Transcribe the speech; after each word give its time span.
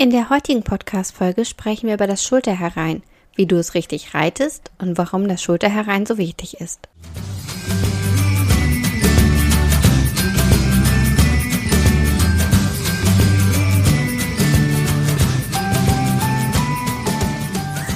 In 0.00 0.10
der 0.10 0.30
heutigen 0.30 0.62
Podcast-Folge 0.62 1.44
sprechen 1.44 1.88
wir 1.88 1.94
über 1.94 2.06
das 2.06 2.22
Schulterherein, 2.22 3.02
wie 3.34 3.46
du 3.46 3.56
es 3.56 3.74
richtig 3.74 4.14
reitest 4.14 4.70
und 4.78 4.96
warum 4.96 5.26
das 5.26 5.42
Schulterherein 5.42 6.06
so 6.06 6.18
wichtig 6.18 6.60
ist. 6.60 6.88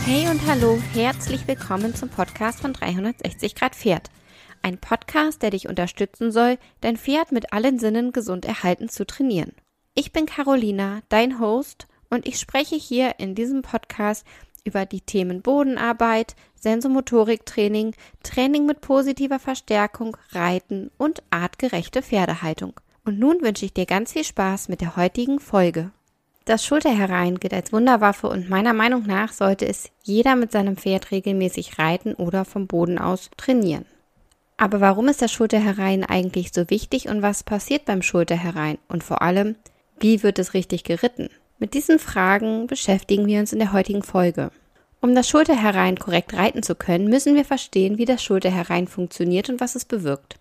Hey 0.05 0.29
und 0.29 0.45
hallo, 0.49 0.83
herzlich 0.95 1.47
willkommen 1.47 1.95
zum 1.95 2.09
Podcast 2.09 2.63
von 2.63 2.73
360 2.73 3.55
Grad 3.55 3.77
Pferd. 3.77 4.11
Ein 4.61 4.79
Podcast, 4.79 5.41
der 5.41 5.51
dich 5.51 5.69
unterstützen 5.69 6.33
soll, 6.33 6.59
dein 6.81 6.97
Pferd 6.97 7.31
mit 7.31 7.53
allen 7.53 7.79
Sinnen 7.79 8.11
gesund 8.11 8.45
erhalten 8.45 8.89
zu 8.89 9.07
trainieren. 9.07 9.53
Ich 9.95 10.11
bin 10.11 10.27
Carolina, 10.27 11.03
dein 11.09 11.39
Host 11.39 11.87
und 12.13 12.29
ich 12.29 12.39
spreche 12.39 12.77
hier 12.77 13.15
in 13.19 13.35
diesem 13.35 13.63
Podcast 13.63 14.27
über 14.65 14.85
die 14.85 15.01
Themen 15.01 15.41
Bodenarbeit, 15.41 16.37
Sensomotoriktraining, 16.61 17.95
Training 18.23 18.67
mit 18.67 18.83
positiver 18.83 19.39
Verstärkung, 19.39 20.17
Reiten 20.31 20.91
und 20.99 21.23
artgerechte 21.31 22.03
Pferdehaltung. 22.03 22.75
Und 23.05 23.19
nun 23.19 23.41
wünsche 23.41 23.65
ich 23.65 23.73
dir 23.73 23.87
ganz 23.87 24.13
viel 24.13 24.25
Spaß 24.25 24.69
mit 24.69 24.83
der 24.83 24.95
heutigen 24.97 25.41
Folge. 25.41 25.91
Das 26.45 26.65
Schulterherein 26.67 27.41
gilt 27.41 27.55
als 27.55 27.73
Wunderwaffe 27.73 28.29
und 28.29 28.51
meiner 28.51 28.75
Meinung 28.75 29.05
nach 29.07 29.33
sollte 29.33 29.67
es 29.67 29.91
jeder 30.03 30.37
mit 30.37 30.53
seinem 30.53 30.77
Pferd 30.77 31.13
regelmäßig 31.13 31.79
reiten 31.79 32.15
oder 32.15 32.45
vom 32.45 32.67
Boden 32.67 32.99
aus 32.99 33.31
trainieren. 33.37 33.87
Aber 34.59 34.81
warum 34.81 35.09
ist 35.09 35.23
das 35.23 35.33
Schulterherein 35.33 36.05
eigentlich 36.05 36.53
so 36.53 36.69
wichtig 36.69 37.09
und 37.09 37.23
was 37.23 37.43
passiert 37.43 37.87
beim 37.87 38.03
Schulterherein? 38.03 38.79
Und 38.89 39.03
vor 39.03 39.23
allem, 39.23 39.57
wie 39.99 40.23
wird 40.23 40.39
es 40.39 40.53
richtig 40.53 40.85
geritten? 40.85 41.31
Mit 41.59 41.75
diesen 41.75 41.99
Fragen 41.99 42.67
beschäftigen 42.67 43.27
wir 43.27 43.41
uns 43.41 43.53
in 43.53 43.59
der 43.59 43.73
heutigen 43.73 44.03
Folge. 44.03 44.51
Um 45.01 45.15
das 45.15 45.29
Schulterherein 45.29 45.97
korrekt 45.97 46.35
reiten 46.35 46.63
zu 46.63 46.75
können, 46.75 47.09
müssen 47.09 47.35
wir 47.35 47.45
verstehen, 47.45 47.99
wie 47.99 48.05
das 48.05 48.23
Schulterherein 48.23 48.87
funktioniert 48.87 49.49
und 49.49 49.61
was 49.61 49.75
es 49.75 49.85
bewirkt. 49.85 50.37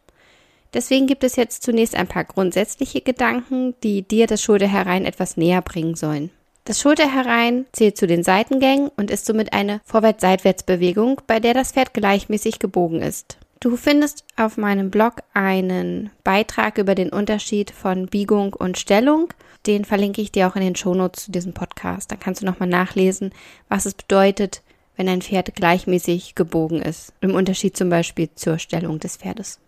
Deswegen 0.73 1.07
gibt 1.07 1.23
es 1.23 1.35
jetzt 1.35 1.63
zunächst 1.63 1.95
ein 1.95 2.07
paar 2.07 2.23
grundsätzliche 2.23 3.01
Gedanken, 3.01 3.73
die 3.83 4.03
dir 4.03 4.27
das 4.27 4.41
Schulterherein 4.41 5.05
etwas 5.05 5.35
näher 5.35 5.61
bringen 5.61 5.95
sollen. 5.95 6.29
Das 6.63 6.79
Schulterherein 6.79 7.65
zählt 7.71 7.97
zu 7.97 8.05
den 8.07 8.23
Seitengängen 8.23 8.89
und 8.95 9.09
ist 9.09 9.25
somit 9.25 9.51
eine 9.51 9.81
Vorwärts-Seitwärts-Bewegung, 9.85 11.21
bei 11.25 11.39
der 11.39 11.53
das 11.53 11.71
Pferd 11.71 11.93
gleichmäßig 11.93 12.59
gebogen 12.59 13.01
ist. 13.01 13.37
Du 13.61 13.77
findest 13.77 14.25
auf 14.35 14.57
meinem 14.57 14.91
Blog 14.91 15.21
einen 15.33 16.09
Beitrag 16.25 16.77
über 16.77 16.95
den 16.95 17.11
Unterschied 17.11 17.71
von 17.71 18.07
Biegung 18.07 18.53
und 18.53 18.77
Stellung 18.77 19.33
den 19.67 19.85
verlinke 19.85 20.21
ich 20.21 20.31
dir 20.31 20.47
auch 20.47 20.55
in 20.55 20.63
den 20.63 20.75
Shownotes 20.75 21.25
zu 21.25 21.31
diesem 21.31 21.53
Podcast. 21.53 22.11
Dann 22.11 22.19
kannst 22.19 22.41
du 22.41 22.45
nochmal 22.45 22.69
nachlesen, 22.69 23.31
was 23.69 23.85
es 23.85 23.93
bedeutet, 23.93 24.61
wenn 24.95 25.07
ein 25.07 25.21
Pferd 25.21 25.53
gleichmäßig 25.55 26.35
gebogen 26.35 26.81
ist. 26.81 27.13
Im 27.21 27.35
Unterschied 27.35 27.77
zum 27.77 27.89
Beispiel 27.89 28.29
zur 28.35 28.59
Stellung 28.59 28.99
des 28.99 29.17
Pferdes. 29.17 29.59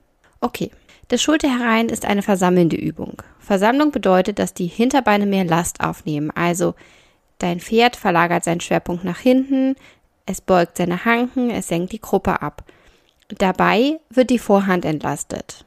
Okay. 0.41 0.71
Das 1.09 1.21
Schulterherein 1.21 1.89
ist 1.89 2.05
eine 2.05 2.21
versammelnde 2.21 2.77
Übung. 2.77 3.21
Versammlung 3.37 3.91
bedeutet, 3.91 4.39
dass 4.39 4.53
die 4.53 4.67
Hinterbeine 4.67 5.25
mehr 5.25 5.43
Last 5.43 5.81
aufnehmen. 5.81 6.31
Also 6.31 6.75
dein 7.39 7.59
Pferd 7.59 7.97
verlagert 7.97 8.45
seinen 8.45 8.61
Schwerpunkt 8.61 9.03
nach 9.03 9.19
hinten, 9.19 9.75
es 10.25 10.39
beugt 10.39 10.77
seine 10.77 11.03
Hanken, 11.03 11.49
es 11.49 11.67
senkt 11.67 11.91
die 11.91 11.99
Gruppe 11.99 12.41
ab. 12.41 12.63
Dabei 13.37 13.99
wird 14.09 14.29
die 14.29 14.39
Vorhand 14.39 14.85
entlastet. 14.85 15.65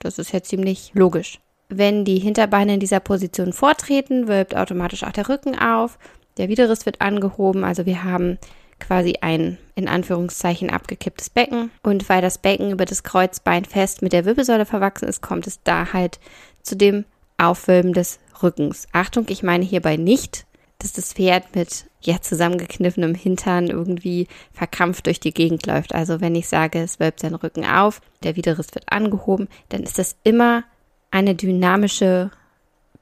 Das 0.00 0.18
ist 0.18 0.32
ja 0.32 0.42
ziemlich 0.42 0.92
logisch. 0.94 1.40
Wenn 1.68 2.04
die 2.04 2.18
Hinterbeine 2.18 2.74
in 2.74 2.80
dieser 2.80 3.00
Position 3.00 3.52
vortreten, 3.52 4.28
wölbt 4.28 4.56
automatisch 4.56 5.02
auch 5.02 5.12
der 5.12 5.28
Rücken 5.28 5.58
auf, 5.58 5.98
der 6.36 6.48
Widerriss 6.48 6.86
wird 6.86 7.00
angehoben, 7.00 7.64
also 7.64 7.86
wir 7.86 8.04
haben 8.04 8.38
quasi 8.78 9.14
ein 9.22 9.56
in 9.74 9.88
Anführungszeichen 9.88 10.70
abgekipptes 10.70 11.30
Becken 11.30 11.70
und 11.82 12.08
weil 12.08 12.20
das 12.20 12.38
Becken 12.38 12.70
über 12.70 12.84
das 12.84 13.02
Kreuzbein 13.02 13.64
fest 13.64 14.02
mit 14.02 14.12
der 14.12 14.26
Wirbelsäule 14.26 14.66
verwachsen 14.66 15.08
ist, 15.08 15.22
kommt 15.22 15.46
es 15.46 15.62
da 15.62 15.92
halt 15.92 16.20
zu 16.62 16.76
dem 16.76 17.04
Aufwölben 17.38 17.94
des 17.94 18.18
Rückens. 18.42 18.86
Achtung, 18.92 19.26
ich 19.28 19.42
meine 19.42 19.64
hierbei 19.64 19.96
nicht, 19.96 20.45
dass 20.78 20.92
das 20.92 21.12
Pferd 21.12 21.54
mit 21.54 21.86
ja 22.02 22.20
zusammengekniffenem 22.20 23.14
Hintern 23.14 23.68
irgendwie 23.68 24.28
verkrampft 24.52 25.06
durch 25.06 25.20
die 25.20 25.32
Gegend 25.32 25.66
läuft. 25.66 25.94
Also 25.94 26.20
wenn 26.20 26.34
ich 26.34 26.48
sage, 26.48 26.80
es 26.80 27.00
wölbt 27.00 27.20
seinen 27.20 27.34
Rücken 27.34 27.64
auf, 27.64 28.00
der 28.22 28.36
Widerriss 28.36 28.74
wird 28.74 28.92
angehoben, 28.92 29.48
dann 29.70 29.82
ist 29.82 29.98
das 29.98 30.16
immer 30.22 30.64
eine 31.10 31.34
dynamische 31.34 32.30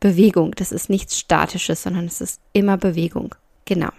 Bewegung. 0.00 0.52
Das 0.56 0.72
ist 0.72 0.90
nichts 0.90 1.18
Statisches, 1.18 1.82
sondern 1.82 2.06
es 2.06 2.20
ist 2.20 2.40
immer 2.52 2.76
Bewegung. 2.76 3.34
Genau. 3.64 3.90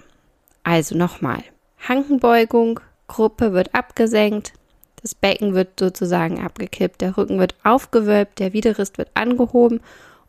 Also 0.64 0.96
nochmal. 0.96 1.44
Hankenbeugung, 1.88 2.80
Gruppe 3.08 3.54
wird 3.54 3.76
abgesenkt, 3.76 4.54
das 5.02 5.14
Becken 5.14 5.54
wird 5.54 5.80
sozusagen 5.80 6.44
abgekippt, 6.44 7.02
der 7.02 7.16
Rücken 7.16 7.38
wird 7.38 7.56
aufgewölbt, 7.64 8.40
der 8.40 8.54
Widerriss 8.54 8.98
wird 8.98 9.12
angehoben 9.14 9.82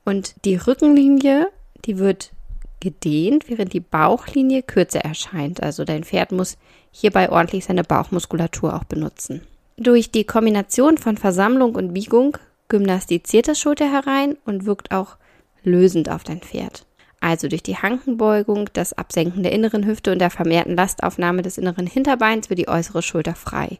und 0.04 0.34
die 0.44 0.56
Rückenlinie, 0.56 1.48
die 1.86 1.98
wird 1.98 2.32
gedehnt, 2.80 3.48
während 3.48 3.72
die 3.72 3.80
Bauchlinie 3.80 4.62
kürzer 4.62 5.00
erscheint. 5.00 5.62
Also 5.62 5.84
dein 5.84 6.04
Pferd 6.04 6.32
muss 6.32 6.56
hierbei 6.90 7.30
ordentlich 7.30 7.64
seine 7.64 7.84
Bauchmuskulatur 7.84 8.74
auch 8.74 8.84
benutzen. 8.84 9.42
Durch 9.76 10.10
die 10.10 10.24
Kombination 10.24 10.98
von 10.98 11.16
Versammlung 11.16 11.74
und 11.74 11.92
Biegung 11.92 12.38
gymnastiziert 12.68 13.48
das 13.48 13.58
Schulter 13.58 13.90
herein 13.90 14.36
und 14.44 14.64
wirkt 14.64 14.92
auch 14.92 15.16
lösend 15.62 16.08
auf 16.08 16.24
dein 16.24 16.40
Pferd. 16.40 16.86
Also 17.20 17.48
durch 17.48 17.62
die 17.62 17.76
Hankenbeugung, 17.76 18.70
das 18.72 18.92
Absenken 18.92 19.42
der 19.42 19.52
inneren 19.52 19.86
Hüfte 19.86 20.12
und 20.12 20.18
der 20.18 20.30
vermehrten 20.30 20.76
Lastaufnahme 20.76 21.42
des 21.42 21.58
inneren 21.58 21.86
Hinterbeins 21.86 22.50
wird 22.50 22.58
die 22.58 22.68
äußere 22.68 23.02
Schulter 23.02 23.34
frei. 23.34 23.78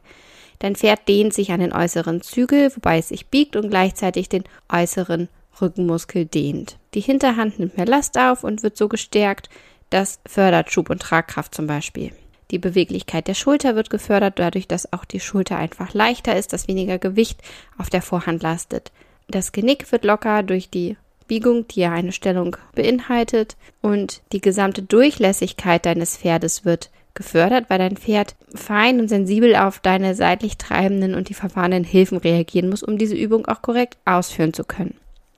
Dein 0.59 0.75
Pferd 0.75 1.07
dehnt 1.07 1.33
sich 1.33 1.51
an 1.51 1.59
den 1.59 1.73
äußeren 1.73 2.21
Zügel, 2.21 2.75
wobei 2.75 2.97
es 2.97 3.09
sich 3.09 3.27
biegt 3.27 3.55
und 3.55 3.69
gleichzeitig 3.69 4.27
den 4.27 4.43
äußeren 4.71 5.29
Rückenmuskel 5.61 6.25
dehnt. 6.25 6.77
Die 6.93 7.01
Hinterhand 7.01 7.59
nimmt 7.59 7.77
mehr 7.77 7.85
Last 7.85 8.17
auf 8.17 8.43
und 8.43 8.63
wird 8.63 8.77
so 8.77 8.87
gestärkt. 8.87 9.49
Das 9.89 10.19
fördert 10.25 10.71
Schub 10.71 10.89
und 10.89 11.01
Tragkraft 11.01 11.55
zum 11.55 11.67
Beispiel. 11.67 12.11
Die 12.51 12.59
Beweglichkeit 12.59 13.27
der 13.27 13.33
Schulter 13.33 13.75
wird 13.75 13.89
gefördert, 13.89 14.39
dadurch, 14.39 14.67
dass 14.67 14.93
auch 14.93 15.05
die 15.05 15.19
Schulter 15.19 15.57
einfach 15.57 15.93
leichter 15.93 16.35
ist, 16.35 16.53
dass 16.53 16.67
weniger 16.67 16.97
Gewicht 16.97 17.41
auf 17.77 17.89
der 17.89 18.01
Vorhand 18.01 18.41
lastet. 18.41 18.91
Das 19.27 19.51
Genick 19.51 19.91
wird 19.91 20.05
locker 20.05 20.43
durch 20.43 20.69
die 20.69 20.95
Biegung, 21.27 21.67
die 21.67 21.81
ja 21.81 21.91
eine 21.91 22.13
Stellung 22.13 22.55
beinhaltet, 22.73 23.57
und 23.81 24.21
die 24.31 24.39
gesamte 24.39 24.81
Durchlässigkeit 24.81 25.85
deines 25.85 26.17
Pferdes 26.17 26.63
wird 26.63 26.89
gefördert, 27.13 27.65
weil 27.69 27.79
dein 27.79 27.97
Pferd 27.97 28.35
fein 28.55 29.01
und 29.01 29.09
sensibel 29.09 29.55
auf 29.55 29.79
deine 29.79 30.15
seitlich 30.15 30.57
treibenden 30.57 31.15
und 31.15 31.27
die 31.27 31.33
verfahrenen 31.33 31.83
Hilfen 31.83 32.17
reagieren 32.17 32.69
muss, 32.69 32.83
um 32.83 32.97
diese 32.97 33.15
Übung 33.15 33.45
auch 33.47 33.61
korrekt 33.61 33.97
ausführen 34.05 34.53
zu 34.53 34.63
können. 34.63 34.95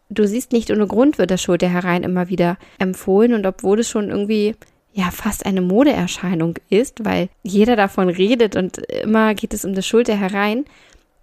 Du 0.09 0.27
siehst 0.27 0.51
nicht 0.51 0.71
ohne 0.71 0.87
Grund 0.87 1.17
wird 1.17 1.31
das 1.31 1.41
Schulter 1.41 1.69
herein 1.69 2.03
immer 2.03 2.29
wieder 2.29 2.57
empfohlen 2.79 3.33
und 3.33 3.45
obwohl 3.45 3.79
es 3.79 3.89
schon 3.89 4.09
irgendwie 4.09 4.55
ja 4.91 5.11
fast 5.11 5.45
eine 5.45 5.61
Modeerscheinung 5.61 6.55
ist, 6.69 7.05
weil 7.05 7.29
jeder 7.43 7.75
davon 7.75 8.09
redet 8.09 8.55
und 8.55 8.77
immer 8.77 9.35
geht 9.35 9.53
es 9.53 9.65
um 9.65 9.75
das 9.75 9.85
Schulter 9.85 10.15
herein, 10.15 10.65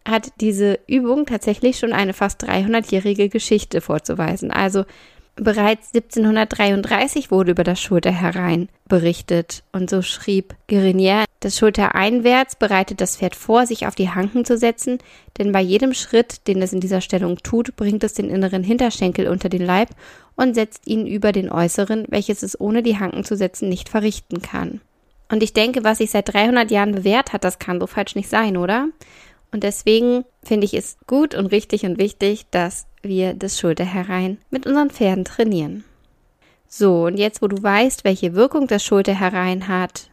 hat 0.07 0.33
diese 0.41 0.79
Übung 0.87 1.27
tatsächlich 1.27 1.79
schon 1.79 1.93
eine 1.93 2.13
fast 2.13 2.45
300-jährige 2.45 3.29
Geschichte 3.29 3.81
vorzuweisen. 3.81 4.53
Also 4.53 4.85
bereits 5.37 5.95
1733 5.95 7.31
wurde 7.31 7.53
über 7.53 7.65
das 7.65 7.81
Schulter 7.81 8.11
herein 8.11 8.69
berichtet 8.89 9.63
und 9.73 9.91
so 9.91 10.03
schrieb 10.03 10.55
Guérinier, 10.69 11.25
das 11.41 11.59
Schulter 11.59 11.95
einwärts 11.95 12.57
bereitet 12.57 13.01
das 13.01 13.19
Pferd 13.19 13.37
vor, 13.37 13.67
sich 13.67 13.87
auf 13.87 13.95
die 13.95 14.11
Hanken 14.11 14.45
zu 14.45 14.57
setzen, 14.57 14.99
denn 15.39 15.53
bei 15.53 15.61
jedem 15.61 15.93
Schritt, 15.93 16.47
den 16.49 16.63
es 16.63 16.73
in 16.73 16.81
dieser 16.81 17.03
Stellung 17.03 17.37
tut, 17.39 17.77
bringt 17.77 18.03
es 18.03 18.15
den 18.15 18.31
inneren 18.31 18.65
Hinterschenkel 18.65 19.29
unter 19.29 19.49
den 19.49 19.65
Leib 19.65 19.91
und 20.37 20.55
setzt 20.55 20.87
ihn 20.87 21.07
über 21.07 21.33
den 21.33 21.51
äußeren, 21.51 22.07
welches 22.09 22.43
es 22.43 22.59
ohne 22.59 22.83
die 22.83 22.99
Hanken 22.99 23.25
zu 23.25 23.37
setzen 23.37 23.69
nicht 23.69 23.89
verrichten 23.89 24.41
kann. 24.41 24.81
Und 25.31 25.43
ich 25.43 25.53
denke, 25.53 25.84
was 25.84 25.99
sich 25.99 26.10
seit 26.10 26.33
300 26.33 26.71
Jahren 26.71 26.93
bewährt 26.93 27.33
hat, 27.33 27.45
das 27.45 27.59
kann 27.59 27.81
so 27.81 27.87
falsch 27.87 28.15
nicht 28.15 28.28
sein, 28.28 28.57
oder? 28.57 28.89
Und 29.53 29.63
deswegen 29.63 30.25
finde 30.43 30.65
ich 30.65 30.75
es 30.75 30.97
gut 31.07 31.34
und 31.34 31.47
richtig 31.47 31.84
und 31.84 31.99
wichtig, 31.99 32.47
dass 32.51 32.87
wir 33.09 33.35
das 33.35 33.59
Schulter 33.59 33.85
herein 33.85 34.39
mit 34.51 34.67
unseren 34.67 34.91
Pferden 34.91 35.25
trainieren. 35.25 35.85
So, 36.69 37.05
und 37.07 37.17
jetzt, 37.17 37.43
wo 37.43 37.49
du 37.49 37.63
weißt, 37.63 38.05
welche 38.05 38.35
Wirkung 38.35 38.67
das 38.67 38.85
Schulter 38.85 39.19
herein 39.19 39.69
hat, 39.69 40.11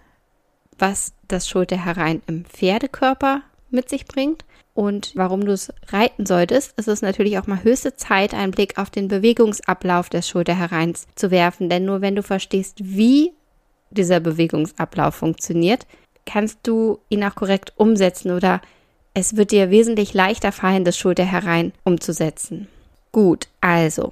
was 0.77 1.13
das 1.27 1.47
Schulter 1.47 1.83
herein 1.83 2.21
im 2.27 2.45
Pferdekörper 2.45 3.41
mit 3.69 3.89
sich 3.89 4.05
bringt, 4.05 4.45
und 4.73 5.11
warum 5.15 5.45
du 5.45 5.51
es 5.51 5.71
reiten 5.89 6.25
solltest, 6.25 6.77
ist 6.79 6.87
es 6.87 7.01
natürlich 7.01 7.37
auch 7.37 7.45
mal 7.45 7.63
höchste 7.63 7.95
Zeit, 7.95 8.33
einen 8.33 8.51
Blick 8.51 8.77
auf 8.79 8.89
den 8.89 9.07
Bewegungsablauf 9.07 10.09
des 10.09 10.27
Schulterhereins 10.27 11.05
zu 11.15 11.29
werfen. 11.29 11.69
Denn 11.69 11.85
nur 11.85 12.01
wenn 12.01 12.15
du 12.15 12.23
verstehst, 12.23 12.77
wie 12.79 13.33
dieser 13.91 14.19
Bewegungsablauf 14.19 15.13
funktioniert, 15.13 15.85
kannst 16.25 16.59
du 16.63 16.99
ihn 17.09 17.23
auch 17.23 17.35
korrekt 17.35 17.73
umsetzen 17.75 18.31
oder 18.31 18.61
es 19.13 19.35
wird 19.35 19.51
dir 19.51 19.69
wesentlich 19.69 20.15
leichter 20.15 20.51
fallen, 20.51 20.85
das 20.85 20.97
Schulterherein 20.97 21.71
umzusetzen. 21.83 22.67
Gut, 23.13 23.47
also 23.61 24.09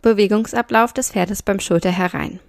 Bewegungsablauf 0.00 0.94
des 0.94 1.10
Pferdes 1.10 1.42
beim 1.42 1.60
Schulterherein. 1.60 2.40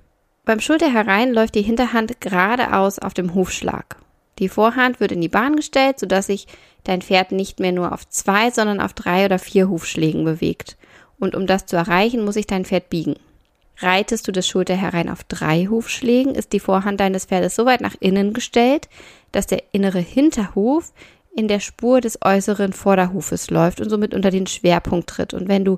Beim 0.45 0.61
Schulter 0.61 0.91
herein 0.91 1.33
läuft 1.33 1.55
die 1.55 1.61
Hinterhand 1.61 2.21
geradeaus 2.21 2.99
auf 2.99 3.13
dem 3.13 3.35
Hufschlag. 3.35 3.97
Die 4.39 4.47
Vorhand 4.47 5.01
wird 5.01 5.11
in 5.11 5.19
die 5.19 5.27
Bahn 5.27 5.57
gestellt, 5.57 5.99
sodass 5.99 6.27
sich 6.27 6.47
dein 6.85 7.01
Pferd 7.01 7.33
nicht 7.33 7.59
mehr 7.59 7.73
nur 7.73 7.91
auf 7.91 8.07
zwei, 8.07 8.49
sondern 8.49 8.79
auf 8.79 8.93
drei 8.93 9.25
oder 9.25 9.39
vier 9.39 9.67
Hufschlägen 9.67 10.23
bewegt. 10.23 10.77
Und 11.19 11.35
um 11.35 11.45
das 11.45 11.65
zu 11.65 11.75
erreichen, 11.75 12.23
muss 12.23 12.35
sich 12.35 12.47
dein 12.47 12.63
Pferd 12.63 12.89
biegen. 12.89 13.15
Reitest 13.79 14.25
du 14.25 14.31
das 14.31 14.47
Schulter 14.47 14.77
herein 14.77 15.09
auf 15.09 15.25
drei 15.25 15.65
Hufschlägen, 15.65 16.33
ist 16.33 16.53
die 16.53 16.61
Vorhand 16.61 17.01
deines 17.01 17.25
Pferdes 17.25 17.57
so 17.57 17.65
weit 17.65 17.81
nach 17.81 17.95
innen 17.99 18.31
gestellt, 18.31 18.87
dass 19.33 19.47
der 19.47 19.63
innere 19.73 19.99
Hinterhuf 19.99 20.93
in 21.35 21.47
der 21.47 21.59
Spur 21.59 22.01
des 22.01 22.19
äußeren 22.23 22.73
Vorderhufes 22.73 23.49
läuft 23.49 23.81
und 23.81 23.89
somit 23.89 24.13
unter 24.13 24.31
den 24.31 24.47
Schwerpunkt 24.47 25.09
tritt. 25.09 25.33
Und 25.33 25.47
wenn 25.47 25.65
du 25.65 25.77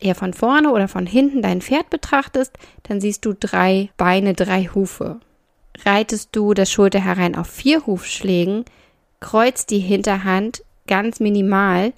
eher 0.00 0.14
von 0.14 0.34
vorne 0.34 0.72
oder 0.72 0.88
von 0.88 1.06
hinten 1.06 1.42
dein 1.42 1.60
Pferd 1.60 1.90
betrachtest, 1.90 2.52
dann 2.84 3.00
siehst 3.00 3.24
du 3.24 3.34
drei 3.34 3.90
Beine, 3.96 4.34
drei 4.34 4.64
Hufe. 4.74 5.20
Reitest 5.84 6.30
du 6.32 6.54
das 6.54 6.70
Schulter 6.70 7.00
herein 7.00 7.36
auf 7.36 7.48
vier 7.48 7.86
Hufschlägen, 7.86 8.64
kreuzt 9.20 9.70
die 9.70 9.78
Hinterhand 9.78 10.62
ganz 10.86 11.20
minimal, 11.20 11.92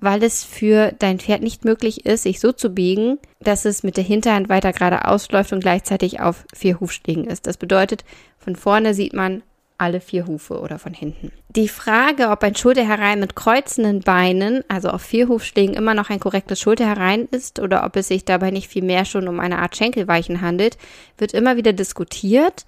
weil 0.00 0.22
es 0.22 0.44
für 0.44 0.92
dein 0.98 1.18
Pferd 1.18 1.42
nicht 1.42 1.64
möglich 1.64 2.04
ist, 2.04 2.24
sich 2.24 2.38
so 2.38 2.52
zu 2.52 2.70
biegen, 2.70 3.18
dass 3.40 3.64
es 3.64 3.82
mit 3.82 3.96
der 3.96 4.04
Hinterhand 4.04 4.48
weiter 4.48 4.72
geradeaus 4.72 5.30
läuft 5.30 5.52
und 5.52 5.60
gleichzeitig 5.60 6.20
auf 6.20 6.44
vier 6.54 6.80
Hufschlägen 6.80 7.24
ist. 7.24 7.46
Das 7.46 7.56
bedeutet, 7.56 8.04
von 8.38 8.56
vorne 8.56 8.94
sieht 8.94 9.14
man 9.14 9.42
alle 9.78 10.00
vier 10.00 10.26
Hufe 10.26 10.60
oder 10.60 10.78
von 10.78 10.94
hinten. 10.94 11.32
Die 11.48 11.68
Frage, 11.68 12.30
ob 12.30 12.42
ein 12.42 12.54
Schulterherein 12.54 13.20
mit 13.20 13.36
kreuzenden 13.36 14.00
Beinen, 14.00 14.64
also 14.68 14.88
auf 14.88 15.02
vier 15.02 15.28
Hufschlägen, 15.28 15.74
immer 15.74 15.94
noch 15.94 16.10
ein 16.10 16.20
korrektes 16.20 16.60
Schulterherein 16.60 17.28
ist 17.30 17.60
oder 17.60 17.84
ob 17.84 17.96
es 17.96 18.08
sich 18.08 18.24
dabei 18.24 18.50
nicht 18.50 18.68
vielmehr 18.68 19.04
schon 19.04 19.28
um 19.28 19.40
eine 19.40 19.58
Art 19.58 19.76
Schenkelweichen 19.76 20.40
handelt, 20.40 20.78
wird 21.18 21.32
immer 21.32 21.56
wieder 21.56 21.72
diskutiert. 21.72 22.66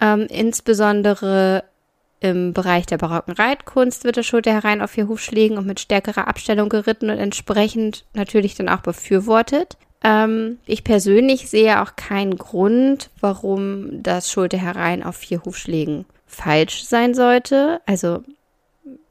Ähm, 0.00 0.26
insbesondere 0.30 1.64
im 2.20 2.52
Bereich 2.52 2.86
der 2.86 2.98
barocken 2.98 3.34
Reitkunst 3.34 4.04
wird 4.04 4.16
das 4.16 4.26
Schulterherein 4.26 4.82
auf 4.82 4.90
vier 4.90 5.08
Hufschlägen 5.08 5.56
und 5.56 5.66
mit 5.66 5.80
stärkerer 5.80 6.26
Abstellung 6.26 6.68
geritten 6.68 7.10
und 7.10 7.18
entsprechend 7.18 8.04
natürlich 8.14 8.56
dann 8.56 8.68
auch 8.68 8.80
befürwortet. 8.80 9.76
Ähm, 10.02 10.58
ich 10.66 10.82
persönlich 10.82 11.48
sehe 11.48 11.80
auch 11.80 11.96
keinen 11.96 12.36
Grund, 12.36 13.10
warum 13.20 14.02
das 14.02 14.30
Schulterherein 14.30 15.04
auf 15.04 15.16
vier 15.16 15.44
Hufschlägen 15.44 16.06
falsch 16.28 16.84
sein 16.84 17.14
sollte. 17.14 17.80
Also 17.86 18.22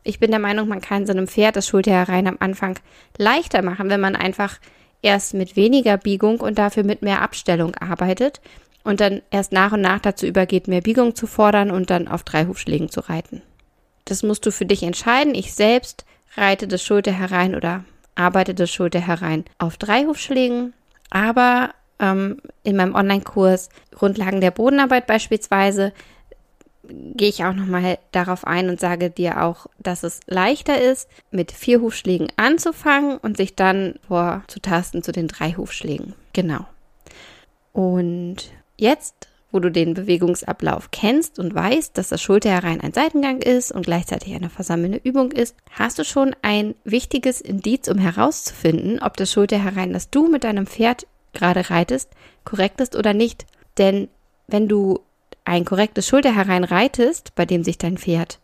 ich 0.03 0.19
bin 0.19 0.31
der 0.31 0.39
Meinung, 0.39 0.69
man 0.69 0.79
kann 0.79 1.05
so 1.05 1.11
einem 1.11 1.27
Pferd 1.27 1.57
das 1.57 1.67
Schulterherein 1.67 2.27
am 2.27 2.37
Anfang 2.39 2.79
leichter 3.17 3.61
machen, 3.61 3.89
wenn 3.89 3.99
man 3.99 4.15
einfach 4.15 4.59
erst 5.01 5.33
mit 5.33 5.55
weniger 5.55 5.97
Biegung 5.97 6.39
und 6.39 6.57
dafür 6.57 6.83
mit 6.83 7.01
mehr 7.01 7.21
Abstellung 7.21 7.75
arbeitet 7.75 8.39
und 8.83 9.01
dann 9.01 9.21
erst 9.31 9.51
nach 9.51 9.73
und 9.73 9.81
nach 9.81 9.99
dazu 9.99 10.25
übergeht, 10.25 10.67
mehr 10.67 10.81
Biegung 10.81 11.15
zu 11.15 11.27
fordern 11.27 11.71
und 11.71 11.89
dann 11.89 12.07
auf 12.07 12.23
drei 12.23 12.45
Hufschlägen 12.45 12.89
zu 12.89 13.01
reiten. 13.01 13.41
Das 14.05 14.23
musst 14.23 14.45
du 14.45 14.51
für 14.51 14.65
dich 14.65 14.83
entscheiden. 14.83 15.35
Ich 15.35 15.53
selbst 15.53 16.05
reite 16.35 16.67
das 16.67 16.81
Schulter 16.81 17.11
herein 17.11 17.55
oder 17.55 17.83
arbeite 18.15 18.53
das 18.53 18.71
Schulter 18.71 18.99
herein 18.99 19.43
auf 19.57 19.77
drei 19.77 20.05
Hufschlägen, 20.05 20.73
aber 21.09 21.71
ähm, 21.99 22.41
in 22.63 22.75
meinem 22.75 22.95
Online-Kurs 22.95 23.69
Grundlagen 23.93 24.41
der 24.41 24.51
Bodenarbeit 24.51 25.07
beispielsweise 25.07 25.93
gehe 26.87 27.29
ich 27.29 27.43
auch 27.43 27.53
nochmal 27.53 27.99
darauf 28.11 28.45
ein 28.45 28.69
und 28.69 28.79
sage 28.79 29.09
dir 29.09 29.43
auch, 29.43 29.67
dass 29.79 30.03
es 30.03 30.21
leichter 30.27 30.81
ist, 30.81 31.09
mit 31.31 31.51
vier 31.51 31.81
Hufschlägen 31.81 32.27
anzufangen 32.37 33.17
und 33.17 33.37
sich 33.37 33.55
dann 33.55 33.95
vorzutasten 34.07 35.03
zu 35.03 35.11
den 35.11 35.27
drei 35.27 35.53
Hufschlägen. 35.53 36.13
Genau. 36.33 36.65
Und 37.73 38.51
Jetzt, 38.77 39.27
wo 39.51 39.59
du 39.59 39.71
den 39.71 39.95
Bewegungsablauf 39.95 40.91
kennst 40.91 41.39
und 41.39 41.55
weißt, 41.55 41.97
dass 41.97 42.09
das 42.09 42.21
Schulterherein 42.21 42.79
ein 42.79 42.93
Seitengang 42.93 43.41
ist 43.41 43.71
und 43.71 43.85
gleichzeitig 43.85 44.35
eine 44.35 44.49
versammelnde 44.49 45.01
Übung 45.03 45.31
ist, 45.31 45.55
hast 45.71 45.97
du 45.97 46.05
schon 46.05 46.35
ein 46.43 46.75
wichtiges 46.83 47.41
Indiz, 47.41 47.87
um 47.87 47.97
herauszufinden, 47.97 49.01
ob 49.01 49.17
das 49.17 49.31
Schulterherein, 49.31 49.93
das 49.93 50.11
du 50.11 50.27
mit 50.27 50.43
deinem 50.43 50.67
Pferd 50.67 51.07
gerade 51.33 51.69
reitest, 51.69 52.09
korrekt 52.43 52.81
ist 52.81 52.95
oder 52.95 53.13
nicht. 53.13 53.47
Denn 53.79 54.09
wenn 54.47 54.67
du 54.67 54.99
ein 55.47 55.65
korrektes 55.65 56.07
Schulterherein 56.07 56.63
reitest, 56.63 57.33
bei 57.35 57.45
dem 57.45 57.63
sich 57.63 57.77
dein 57.77 57.97
Pferd 57.97 58.39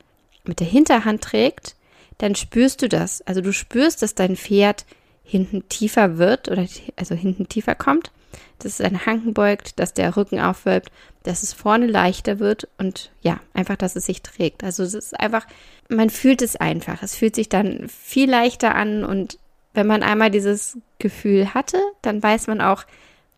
mit 0.46 0.60
der 0.60 0.68
Hinterhand 0.68 1.22
trägt, 1.22 1.76
dann 2.18 2.36
spürst 2.36 2.82
du 2.82 2.90
das. 2.90 3.22
Also 3.22 3.42
du 3.42 3.54
spürst, 3.54 4.02
dass 4.02 4.16
dein 4.16 4.36
Pferd 4.36 4.86
hinten 5.24 5.68
tiefer 5.70 6.18
wird 6.18 6.50
oder 6.50 6.66
also 6.96 7.16
hinten 7.16 7.48
tiefer 7.48 7.76
kommt 7.76 8.12
dass 8.60 8.80
es 8.80 8.82
ein 8.82 9.06
Hanken 9.06 9.34
beugt, 9.34 9.80
dass 9.80 9.94
der 9.94 10.16
Rücken 10.16 10.40
aufwölbt, 10.40 10.92
dass 11.24 11.44
es 11.44 11.54
vorne 11.54 11.88
leichter 11.88 12.40
wird 12.40 12.68
und 12.78 13.12
ja, 13.22 13.40
einfach, 13.54 13.76
dass 13.76 13.96
es 13.96 14.06
sich 14.06 14.22
trägt. 14.22 14.64
Also 14.64 14.84
es 14.84 14.94
ist 14.94 15.20
einfach, 15.20 15.46
man 15.90 16.10
fühlt 16.10 16.42
es 16.42 16.56
einfach. 16.56 17.02
Es 17.04 17.16
fühlt 17.16 17.36
sich 17.36 17.50
dann 17.50 17.88
viel 17.88 18.30
leichter 18.30 18.76
an 18.76 19.04
und 19.04 19.38
wenn 19.74 19.88
man 19.88 20.04
einmal 20.04 20.32
dieses 20.32 20.78
Gefühl 21.00 21.54
hatte, 21.54 21.78
dann 22.02 22.22
weiß 22.22 22.48
man 22.48 22.62
auch, 22.62 22.84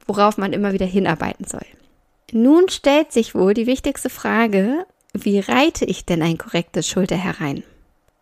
worauf 0.05 0.37
man 0.37 0.53
immer 0.53 0.73
wieder 0.73 0.85
hinarbeiten 0.85 1.45
soll. 1.45 1.65
Nun 2.31 2.69
stellt 2.69 3.11
sich 3.11 3.35
wohl 3.35 3.53
die 3.53 3.67
wichtigste 3.67 4.09
Frage, 4.09 4.85
wie 5.13 5.39
reite 5.39 5.85
ich 5.85 6.05
denn 6.05 6.21
ein 6.21 6.37
korrektes 6.37 6.87
Schulter 6.87 7.15
herein? 7.15 7.63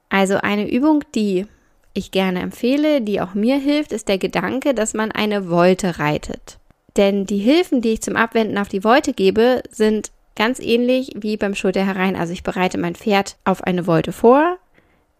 Also 0.09 0.38
eine 0.38 0.69
Übung, 0.69 1.03
die 1.15 1.47
ich 1.94 2.11
gerne 2.11 2.41
empfehle, 2.41 3.01
die 3.01 3.21
auch 3.21 3.33
mir 3.33 3.57
hilft, 3.57 3.91
ist 3.91 4.07
der 4.07 4.17
Gedanke, 4.17 4.73
dass 4.73 4.94
man 4.94 5.11
eine 5.11 5.50
Wolte 5.50 6.00
reitet. 6.00 6.59
Denn 6.97 7.25
die 7.25 7.39
Hilfen, 7.39 7.81
die 7.81 7.94
ich 7.94 8.01
zum 8.01 8.15
Abwenden 8.15 8.57
auf 8.57 8.67
die 8.67 8.83
Wolte 8.83 9.13
gebe, 9.13 9.63
sind 9.71 10.11
ganz 10.35 10.59
ähnlich 10.59 11.11
wie 11.15 11.38
beim 11.38 11.55
Schulter 11.55 11.85
herein. 11.85 12.15
Also 12.15 12.33
ich 12.33 12.44
bereite 12.44 12.77
mein 12.77 12.95
Pferd 12.95 13.38
auf 13.45 13.63
eine 13.63 13.88
Wolte 13.88 14.11
vor, 14.11 14.57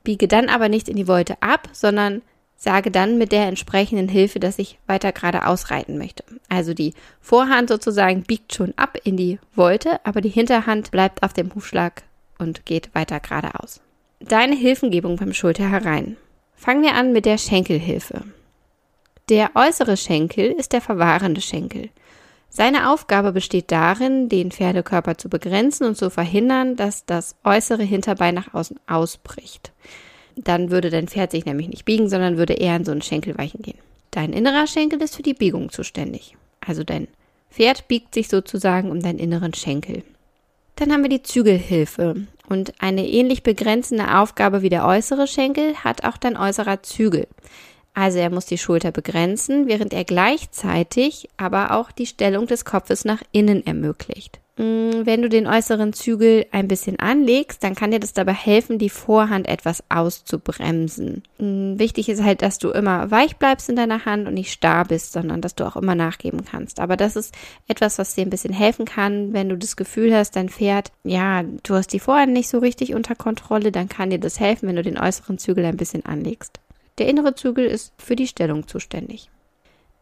biege 0.04 0.28
dann 0.28 0.50
aber 0.50 0.70
nicht 0.70 0.90
in 0.90 0.96
die 0.96 1.08
Wolte 1.08 1.42
ab, 1.42 1.70
sondern 1.72 2.22
sage 2.64 2.92
dann 2.92 3.18
mit 3.18 3.34
der 3.34 3.48
entsprechenden 3.48 4.08
Hilfe, 4.08 4.40
dass 4.40 4.58
ich 4.58 4.80
weiter 4.88 5.12
geradeaus 5.12 5.70
reiten 5.70 5.98
möchte. 5.98 6.24
Also 6.48 6.74
die 6.74 6.94
Vorhand 7.20 7.68
sozusagen 7.68 8.24
biegt 8.24 8.56
schon 8.56 8.74
ab 8.78 8.98
in 9.04 9.18
die 9.18 9.38
Wolte, 9.54 10.00
aber 10.06 10.22
die 10.22 10.30
Hinterhand 10.30 10.90
bleibt 10.90 11.24
auf 11.24 11.34
dem 11.34 11.54
Hufschlag 11.54 12.04
und 12.40 12.66
geht 12.66 12.96
weiter 12.96 13.20
geradeaus. 13.20 13.82
Deine 14.22 14.56
Hilfengebung 14.56 15.18
beim 15.18 15.34
Schulter 15.34 15.70
herein. 15.70 16.16
Fangen 16.56 16.84
wir 16.84 16.94
an 16.96 17.12
mit 17.12 17.26
der 17.26 17.38
Schenkelhilfe. 17.38 18.22
Der 19.28 19.52
äußere 19.56 19.98
Schenkel 19.98 20.50
ist 20.50 20.72
der 20.72 20.80
verwahrende 20.80 21.42
Schenkel. 21.42 21.90
Seine 22.48 22.92
Aufgabe 22.92 23.34
besteht 23.34 23.74
darin, 23.74 24.30
den 24.30 24.52
Pferdekörper 24.52 25.18
zu 25.18 25.28
begrenzen 25.28 25.86
und 25.86 25.98
zu 25.98 26.10
verhindern, 26.10 26.78
dass 26.78 27.06
das 27.06 27.36
äußere 27.44 27.84
Hinterbein 27.84 28.36
nach 28.36 28.54
außen 28.54 28.80
ausbricht. 28.88 29.74
Dann 30.36 30.72
würde 30.72 30.90
dein 30.90 31.08
Pferd 31.08 31.32
sich 31.32 31.46
nämlich 31.46 31.68
nicht 31.68 31.86
biegen, 31.86 32.10
sondern 32.10 32.38
würde 32.38 32.54
eher 32.54 32.76
in 32.76 32.86
so 32.86 32.92
einen 32.92 33.02
Schenkelweichen 33.02 33.62
gehen. 33.62 33.78
Dein 34.12 34.34
innerer 34.34 34.68
Schenkel 34.68 35.02
ist 35.02 35.16
für 35.16 35.24
die 35.24 35.34
Biegung 35.34 35.70
zuständig. 35.70 36.36
Also 36.60 36.84
dein 36.84 37.08
Pferd 37.50 37.88
biegt 37.88 38.14
sich 38.14 38.30
sozusagen 38.30 38.90
um 38.92 39.00
deinen 39.00 39.20
inneren 39.20 39.54
Schenkel. 39.54 40.04
Dann 40.76 40.92
haben 40.92 41.04
wir 41.04 41.10
die 41.10 41.24
Zügelhilfe. 41.24 42.28
Und 42.50 42.74
eine 42.80 43.08
ähnlich 43.08 43.44
begrenzende 43.44 44.18
Aufgabe 44.18 44.62
wie 44.62 44.70
der 44.70 44.86
äußere 44.86 45.28
Schenkel 45.28 45.76
hat 45.76 46.04
auch 46.04 46.18
dein 46.18 46.36
äußerer 46.36 46.84
Zügel. 46.84 47.28
Also 47.94 48.18
er 48.18 48.32
muss 48.32 48.48
die 48.48 48.58
Schulter 48.58 48.92
begrenzen, 48.92 49.68
während 49.68 49.94
er 49.94 50.04
gleichzeitig 50.04 51.30
aber 51.38 51.72
auch 51.72 51.92
die 51.92 52.08
Stellung 52.08 52.48
des 52.48 52.66
Kopfes 52.66 53.06
nach 53.06 53.22
innen 53.32 53.66
ermöglicht. 53.66 54.40
Mm, 54.56 55.06
wenn 55.06 55.24
du 55.24 55.30
den 55.30 55.48
äußeren 55.48 55.94
Zügel 55.94 56.46
ein 56.52 56.68
bisschen 56.68 57.00
anlegst, 57.00 57.64
dann 57.64 57.74
kann 57.74 57.90
dir 57.90 58.00
das 58.00 58.14
dabei 58.14 58.34
helfen, 58.34 58.78
die 58.78 58.90
Vorhand 58.90 59.48
etwas 59.48 59.84
auszubremsen. 59.90 61.24
Mm, 61.40 61.80
wichtig 61.80 62.08
ist 62.08 62.24
halt, 62.24 62.44
dass 62.44 62.60
du 62.60 62.70
immer 62.70 63.10
weich 63.10 63.38
bleibst 63.38 63.70
in 63.70 63.76
deiner 63.76 64.06
Hand 64.06 64.28
und 64.28 64.36
nicht 64.36 64.52
starr 64.52 64.86
bist, 64.86 65.14
sondern 65.14 65.42
dass 65.42 65.56
du 65.56 65.66
auch 65.66 65.76
immer 65.76 65.96
nachgeben 65.96 66.46
kannst. 66.46 66.80
Aber 66.80 66.98
das 66.98 67.16
ist 67.16 67.34
etwas, 67.68 67.98
was 67.98 68.14
dir 68.14 68.22
ein 68.22 68.30
bisschen 68.30 68.54
helfen 68.54 68.86
kann, 68.86 69.34
wenn 69.34 69.50
du 69.50 69.58
das 69.58 69.76
Gefühl 69.76 70.16
hast, 70.16 70.36
dein 70.36 70.50
Pferd, 70.50 70.92
ja, 71.04 71.42
du 71.42 71.74
hast 71.74 71.92
die 71.92 72.00
Vorhand 72.00 72.34
nicht 72.34 72.50
so 72.50 72.60
richtig 72.60 72.94
unter 72.94 73.16
Kontrolle, 73.16 73.72
dann 73.72 73.90
kann 73.90 74.12
dir 74.12 74.20
das 74.20 74.40
helfen, 74.40 74.68
wenn 74.70 74.76
du 74.76 74.84
den 74.84 75.00
äußeren 75.00 75.40
Zügel 75.40 75.66
ein 75.66 75.78
bisschen 75.78 76.06
anlegst. 76.06 76.60
Der 77.00 77.08
innere 77.08 77.34
Zügel 77.34 77.66
ist 77.66 77.94
für 77.98 78.16
die 78.16 78.28
Stellung 78.28 78.68
zuständig. 78.68 79.32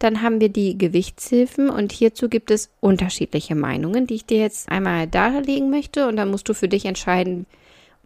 Dann 0.02 0.24
haben 0.24 0.42
wir 0.42 0.50
die 0.50 0.80
Gewichtshilfen 0.80 1.70
und 1.70 1.92
hierzu 1.92 2.28
gibt 2.28 2.50
es 2.50 2.72
unterschiedliche 2.80 3.54
Meinungen, 3.54 4.08
die 4.08 4.16
ich 4.16 4.26
dir 4.26 4.40
jetzt 4.40 4.68
einmal 4.68 5.06
darlegen 5.06 5.70
möchte 5.70 6.08
und 6.08 6.16
dann 6.16 6.32
musst 6.32 6.50
du 6.50 6.56
für 6.56 6.68
dich 6.68 6.86
entscheiden, 6.86 7.46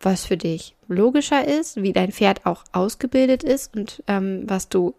was 0.01 0.25
für 0.25 0.35
dich 0.35 0.75
logischer 0.89 1.47
ist, 1.47 1.81
wie 1.81 1.93
dein 1.93 2.11
Pferd 2.11 2.45
auch 2.45 2.65
ausgebildet 2.73 3.43
ist 3.43 3.73
und 3.77 4.03
ähm, 4.07 4.43
was 4.45 4.67
du 4.67 4.93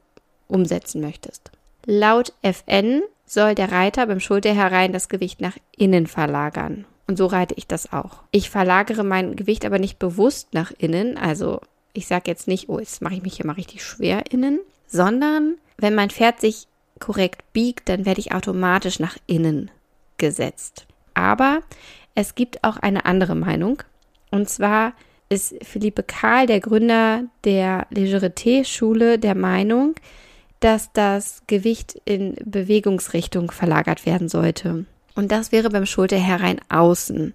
umsetzen 0.48 1.02
möchtest. 1.02 1.50
Laut 1.84 2.32
FN 2.40 3.02
soll 3.26 3.54
der 3.54 3.72
Reiter 3.72 4.06
beim 4.06 4.20
Schulter 4.20 4.54
herein 4.54 4.94
das 4.94 5.10
Gewicht 5.10 5.42
nach 5.42 5.58
innen 5.76 6.06
verlagern. 6.06 6.86
Und 7.06 7.18
so 7.18 7.26
reite 7.26 7.54
ich 7.58 7.66
das 7.66 7.92
auch. 7.92 8.22
Ich 8.30 8.48
verlagere 8.48 9.04
mein 9.04 9.36
Gewicht 9.36 9.66
aber 9.66 9.78
nicht 9.78 9.98
bewusst 9.98 10.54
nach 10.54 10.72
innen, 10.78 11.18
also 11.18 11.60
ich 11.92 12.06
sage 12.06 12.30
jetzt 12.30 12.48
nicht, 12.48 12.70
oh, 12.70 12.78
jetzt 12.78 13.02
mache 13.02 13.16
ich 13.16 13.22
mich 13.22 13.36
hier 13.36 13.46
mal 13.46 13.52
richtig 13.52 13.84
schwer 13.84 14.32
innen, 14.32 14.60
sondern 14.86 15.56
wenn 15.76 15.94
mein 15.94 16.08
Pferd 16.08 16.40
sich 16.40 16.68
korrekt 16.98 17.42
biegt, 17.52 17.88
dann 17.88 18.06
werde 18.06 18.20
ich 18.20 18.32
automatisch 18.32 18.98
nach 18.98 19.16
innen 19.26 19.70
gesetzt. 20.18 20.86
Aber 21.14 21.62
es 22.14 22.34
gibt 22.34 22.64
auch 22.64 22.76
eine 22.76 23.04
andere 23.04 23.34
Meinung. 23.34 23.82
Und 24.30 24.48
zwar 24.48 24.92
ist 25.28 25.54
Philippe 25.62 26.02
Kahl, 26.02 26.46
der 26.46 26.60
Gründer 26.60 27.24
der 27.44 27.86
Legerité-Schule, 27.90 29.18
der 29.18 29.34
Meinung, 29.34 29.94
dass 30.60 30.92
das 30.92 31.42
Gewicht 31.46 32.00
in 32.04 32.36
Bewegungsrichtung 32.44 33.50
verlagert 33.50 34.06
werden 34.06 34.28
sollte. 34.28 34.86
Und 35.14 35.32
das 35.32 35.52
wäre 35.52 35.70
beim 35.70 35.86
Schulter 35.86 36.16
herein 36.16 36.60
außen. 36.68 37.34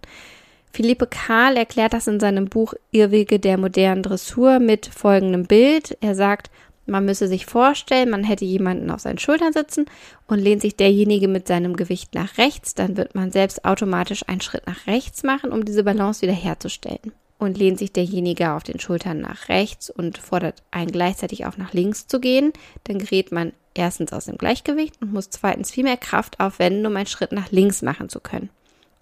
Philippe 0.71 1.07
Kahl 1.07 1.57
erklärt 1.57 1.93
das 1.93 2.07
in 2.07 2.19
seinem 2.19 2.45
Buch 2.45 2.73
Irrwege 2.91 3.39
der 3.39 3.57
modernen 3.57 4.03
Dressur 4.03 4.59
mit 4.59 4.85
folgendem 4.85 5.45
Bild. 5.45 5.97
Er 5.99 6.15
sagt, 6.15 6.49
man 6.91 7.05
müsse 7.05 7.27
sich 7.27 7.45
vorstellen, 7.45 8.09
man 8.09 8.23
hätte 8.23 8.45
jemanden 8.45 8.91
auf 8.91 9.01
seinen 9.01 9.17
Schultern 9.17 9.53
sitzen 9.53 9.85
und 10.27 10.39
lehnt 10.39 10.61
sich 10.61 10.75
derjenige 10.75 11.27
mit 11.27 11.47
seinem 11.47 11.75
Gewicht 11.75 12.13
nach 12.13 12.37
rechts, 12.37 12.75
dann 12.75 12.97
wird 12.97 13.15
man 13.15 13.31
selbst 13.31 13.65
automatisch 13.65 14.27
einen 14.27 14.41
Schritt 14.41 14.67
nach 14.67 14.85
rechts 14.87 15.23
machen, 15.23 15.51
um 15.51 15.65
diese 15.65 15.83
Balance 15.83 16.21
wiederherzustellen 16.21 17.13
und 17.39 17.57
lehnt 17.57 17.79
sich 17.79 17.91
derjenige 17.91 18.51
auf 18.51 18.61
den 18.61 18.79
Schultern 18.79 19.19
nach 19.19 19.49
rechts 19.49 19.89
und 19.89 20.19
fordert 20.19 20.61
einen 20.69 20.91
gleichzeitig 20.91 21.45
auf 21.47 21.57
nach 21.57 21.73
links 21.73 22.05
zu 22.05 22.19
gehen, 22.19 22.53
dann 22.83 22.99
gerät 22.99 23.31
man 23.31 23.53
erstens 23.73 24.13
aus 24.13 24.25
dem 24.25 24.37
Gleichgewicht 24.37 25.01
und 25.01 25.11
muss 25.11 25.31
zweitens 25.31 25.71
viel 25.71 25.83
mehr 25.83 25.97
Kraft 25.97 26.39
aufwenden, 26.39 26.85
um 26.85 26.95
einen 26.95 27.07
Schritt 27.07 27.31
nach 27.31 27.51
links 27.51 27.81
machen 27.81 28.09
zu 28.09 28.19
können. 28.19 28.49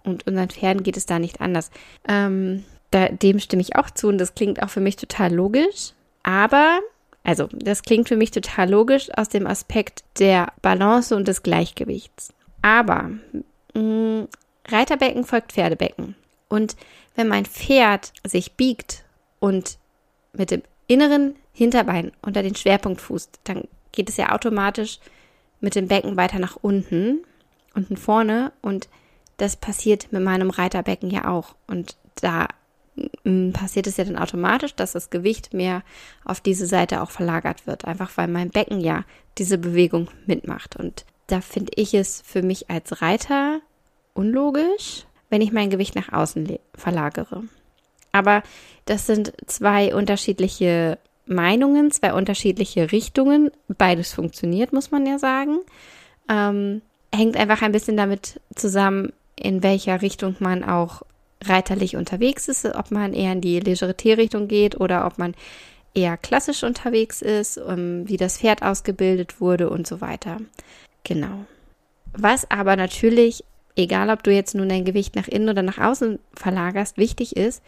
Und 0.04 0.26
unseren 0.26 0.48
Pferden 0.48 0.82
geht 0.82 0.96
es 0.96 1.04
da 1.04 1.18
nicht 1.18 1.42
anders. 1.42 1.70
Ähm, 2.08 2.64
da, 2.90 3.08
dem 3.08 3.38
stimme 3.40 3.60
ich 3.62 3.76
auch 3.76 3.90
zu 3.90 4.08
und 4.08 4.18
das 4.18 4.34
klingt 4.34 4.62
auch 4.62 4.70
für 4.70 4.80
mich 4.80 4.96
total 4.96 5.34
logisch. 5.34 5.92
Aber, 6.22 6.80
also, 7.22 7.48
das 7.52 7.82
klingt 7.82 8.08
für 8.08 8.16
mich 8.16 8.30
total 8.30 8.70
logisch 8.70 9.10
aus 9.16 9.28
dem 9.28 9.46
Aspekt 9.46 10.04
der 10.18 10.52
Balance 10.62 11.14
und 11.14 11.28
des 11.28 11.42
Gleichgewichts. 11.42 12.32
Aber 12.62 13.10
mh, 13.74 13.80
mm, 13.80 14.28
Reiterbecken 14.68 15.24
folgt 15.24 15.52
Pferdebecken. 15.52 16.14
Und 16.48 16.76
wenn 17.14 17.28
mein 17.28 17.44
Pferd 17.44 18.12
sich 18.26 18.52
biegt 18.52 19.04
und 19.38 19.78
mit 20.32 20.50
dem 20.50 20.62
inneren 20.86 21.34
Hinterbein 21.52 22.12
unter 22.22 22.42
den 22.42 22.54
Schwerpunkt 22.54 23.00
fußt, 23.00 23.40
dann 23.44 23.64
geht 23.92 24.08
es 24.08 24.16
ja 24.16 24.32
automatisch 24.32 24.98
mit 25.60 25.74
dem 25.74 25.88
Becken 25.88 26.16
weiter 26.16 26.38
nach 26.38 26.56
unten, 26.60 27.24
unten 27.74 27.96
vorne 27.96 28.52
und 28.62 28.88
das 29.36 29.56
passiert 29.56 30.12
mit 30.12 30.22
meinem 30.22 30.50
Reiterbecken 30.50 31.10
ja 31.10 31.28
auch. 31.28 31.54
Und 31.66 31.96
da 32.16 32.48
passiert 33.52 33.86
es 33.86 33.96
ja 33.96 34.04
dann 34.04 34.18
automatisch, 34.18 34.74
dass 34.74 34.92
das 34.92 35.10
Gewicht 35.10 35.54
mehr 35.54 35.82
auf 36.24 36.40
diese 36.40 36.66
Seite 36.66 37.02
auch 37.02 37.10
verlagert 37.10 37.66
wird, 37.66 37.84
einfach 37.84 38.10
weil 38.16 38.28
mein 38.28 38.50
Becken 38.50 38.80
ja 38.80 39.04
diese 39.38 39.58
Bewegung 39.58 40.08
mitmacht. 40.26 40.76
Und 40.76 41.04
da 41.26 41.40
finde 41.40 41.72
ich 41.76 41.94
es 41.94 42.22
für 42.24 42.42
mich 42.42 42.70
als 42.70 43.02
Reiter 43.02 43.60
unlogisch, 44.14 45.06
wenn 45.28 45.42
ich 45.42 45.52
mein 45.52 45.70
Gewicht 45.70 45.94
nach 45.94 46.12
außen 46.12 46.58
verlagere. 46.74 47.44
Aber 48.12 48.42
das 48.86 49.06
sind 49.06 49.32
zwei 49.46 49.94
unterschiedliche 49.94 50.98
Meinungen, 51.26 51.92
zwei 51.92 52.12
unterschiedliche 52.12 52.90
Richtungen. 52.90 53.50
Beides 53.68 54.12
funktioniert, 54.12 54.72
muss 54.72 54.90
man 54.90 55.06
ja 55.06 55.18
sagen. 55.18 55.60
Ähm, 56.28 56.82
hängt 57.14 57.36
einfach 57.36 57.62
ein 57.62 57.72
bisschen 57.72 57.96
damit 57.96 58.40
zusammen, 58.54 59.12
in 59.36 59.62
welcher 59.62 60.02
Richtung 60.02 60.36
man 60.40 60.64
auch 60.64 61.02
reiterlich 61.44 61.96
unterwegs 61.96 62.48
ist, 62.48 62.64
ob 62.66 62.90
man 62.90 63.14
eher 63.14 63.32
in 63.32 63.40
die 63.40 63.60
Legerité-Richtung 63.60 64.48
geht 64.48 64.80
oder 64.80 65.06
ob 65.06 65.18
man 65.18 65.34
eher 65.94 66.16
klassisch 66.16 66.62
unterwegs 66.62 67.22
ist, 67.22 67.58
um, 67.58 67.72
ähm, 67.72 68.08
wie 68.08 68.16
das 68.16 68.38
Pferd 68.38 68.62
ausgebildet 68.62 69.40
wurde 69.40 69.70
und 69.70 69.86
so 69.86 70.00
weiter. 70.00 70.38
Genau. 71.04 71.46
Was 72.12 72.50
aber 72.50 72.76
natürlich 72.76 73.44
egal 73.76 74.10
ob 74.10 74.22
du 74.22 74.32
jetzt 74.32 74.54
nun 74.54 74.68
dein 74.68 74.84
Gewicht 74.84 75.16
nach 75.16 75.28
innen 75.28 75.48
oder 75.48 75.62
nach 75.62 75.78
außen 75.78 76.18
verlagerst, 76.34 76.96
wichtig 76.98 77.36
ist, 77.36 77.62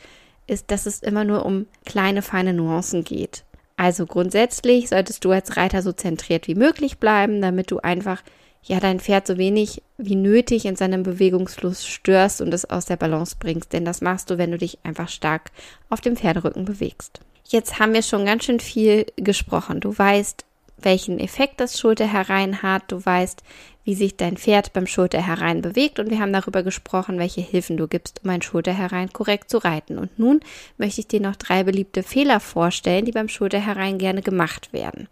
ist, 0.47 0.71
dass 0.71 0.87
es 0.87 1.01
immer 1.01 1.25
nur 1.25 1.47
um 1.47 1.67
kleine, 1.85 2.23
feine 2.23 2.53
Nuancen 2.53 3.05
geht. 3.05 3.45
Also 3.77 4.07
grundsätzlich 4.07 4.89
solltest 4.89 5.25
du 5.25 5.31
als 5.31 5.57
Reiter 5.57 5.83
so 5.83 5.93
zentriert 5.93 6.47
wie 6.47 6.55
möglich 6.55 6.99
bleiben, 6.99 7.41
damit 7.41 7.71
du 7.71 7.79
einfach 7.79 8.23
ja 8.63 8.81
dein 8.81 9.01
Pferd 9.01 9.27
so 9.27 9.39
wenig 9.39 9.83
wie 9.99 10.15
nötig 10.15 10.65
in 10.65 10.77
seinem 10.77 11.03
Bewegungsfluss 11.03 11.87
störst 11.87 12.41
und 12.41 12.55
es 12.55 12.69
aus 12.69 12.87
der 12.87 12.97
Balance 12.97 13.37
bringst, 13.39 13.73
denn 13.73 13.85
das 13.85 14.01
machst 14.01 14.31
du, 14.31 14.39
wenn 14.39 14.53
du 14.53 14.59
dich 14.59 14.79
einfach 14.85 15.09
stark 15.09 15.51
auf 15.91 16.01
dem 16.01 16.17
Pferderücken 16.17 16.65
bewegst. 16.65 17.21
Jetzt 17.49 17.79
haben 17.79 17.93
wir 17.93 18.03
schon 18.03 18.25
ganz 18.25 18.45
schön 18.45 18.61
viel 18.61 19.07
gesprochen. 19.17 19.81
Du 19.81 19.97
weißt, 19.97 20.45
welchen 20.77 21.19
Effekt 21.19 21.61
das 21.61 21.79
Schulter 21.79 22.07
herein 22.07 22.63
hat. 22.63 22.85
Du 22.89 23.05
weißt, 23.05 23.43
wie 23.85 23.95
sich 23.95 24.17
dein 24.17 24.37
Pferd 24.37 24.73
beim 24.73 24.87
Schulter 24.87 25.21
herein 25.21 25.61
bewegt 25.61 25.99
und 25.99 26.11
wir 26.11 26.21
haben 26.21 26.33
darüber 26.33 26.63
gesprochen, 26.63 27.19
welche 27.19 27.41
Hilfen 27.41 27.77
du 27.77 27.89
gibst, 27.89 28.21
um 28.23 28.31
ein 28.31 28.43
Schulter 28.43 28.73
herein 28.73 29.13
korrekt 29.13 29.51
zu 29.51 29.59
reiten. 29.59 29.99
Und 29.99 30.19
nun 30.19 30.41
möchte 30.79 31.01
ich 31.01 31.09
dir 31.09 31.21
noch 31.21 31.37
drei 31.37 31.65
beliebte 31.65 32.03
Fehler 32.03 32.41
vorstellen, 32.41 33.05
die 33.05 33.13
beim 33.13 33.29
Schulter 33.29 33.59
herein 33.59 33.99
gerne 33.99 34.23
gemacht 34.23 34.73
werden. 34.73 35.09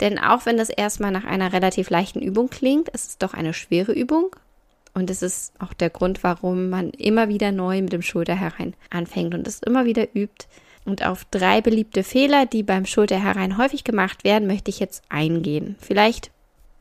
Denn 0.00 0.18
auch 0.18 0.46
wenn 0.46 0.56
das 0.56 0.70
erstmal 0.70 1.10
nach 1.10 1.24
einer 1.24 1.52
relativ 1.52 1.90
leichten 1.90 2.20
Übung 2.20 2.50
klingt, 2.50 2.88
ist 2.90 3.08
es 3.08 3.18
doch 3.18 3.34
eine 3.34 3.54
schwere 3.54 3.92
Übung. 3.92 4.34
Und 4.92 5.08
es 5.08 5.22
ist 5.22 5.52
auch 5.58 5.72
der 5.72 5.90
Grund, 5.90 6.24
warum 6.24 6.68
man 6.68 6.90
immer 6.90 7.28
wieder 7.28 7.52
neu 7.52 7.80
mit 7.80 7.92
dem 7.92 8.02
Schulter 8.02 8.34
herein 8.34 8.74
anfängt 8.90 9.34
und 9.34 9.46
es 9.46 9.60
immer 9.60 9.84
wieder 9.84 10.14
übt. 10.14 10.46
Und 10.84 11.04
auf 11.04 11.24
drei 11.30 11.60
beliebte 11.60 12.02
Fehler, 12.02 12.46
die 12.46 12.62
beim 12.62 12.86
Schulter 12.86 13.22
herein 13.22 13.58
häufig 13.58 13.84
gemacht 13.84 14.24
werden, 14.24 14.48
möchte 14.48 14.70
ich 14.70 14.80
jetzt 14.80 15.02
eingehen. 15.08 15.76
Vielleicht 15.80 16.30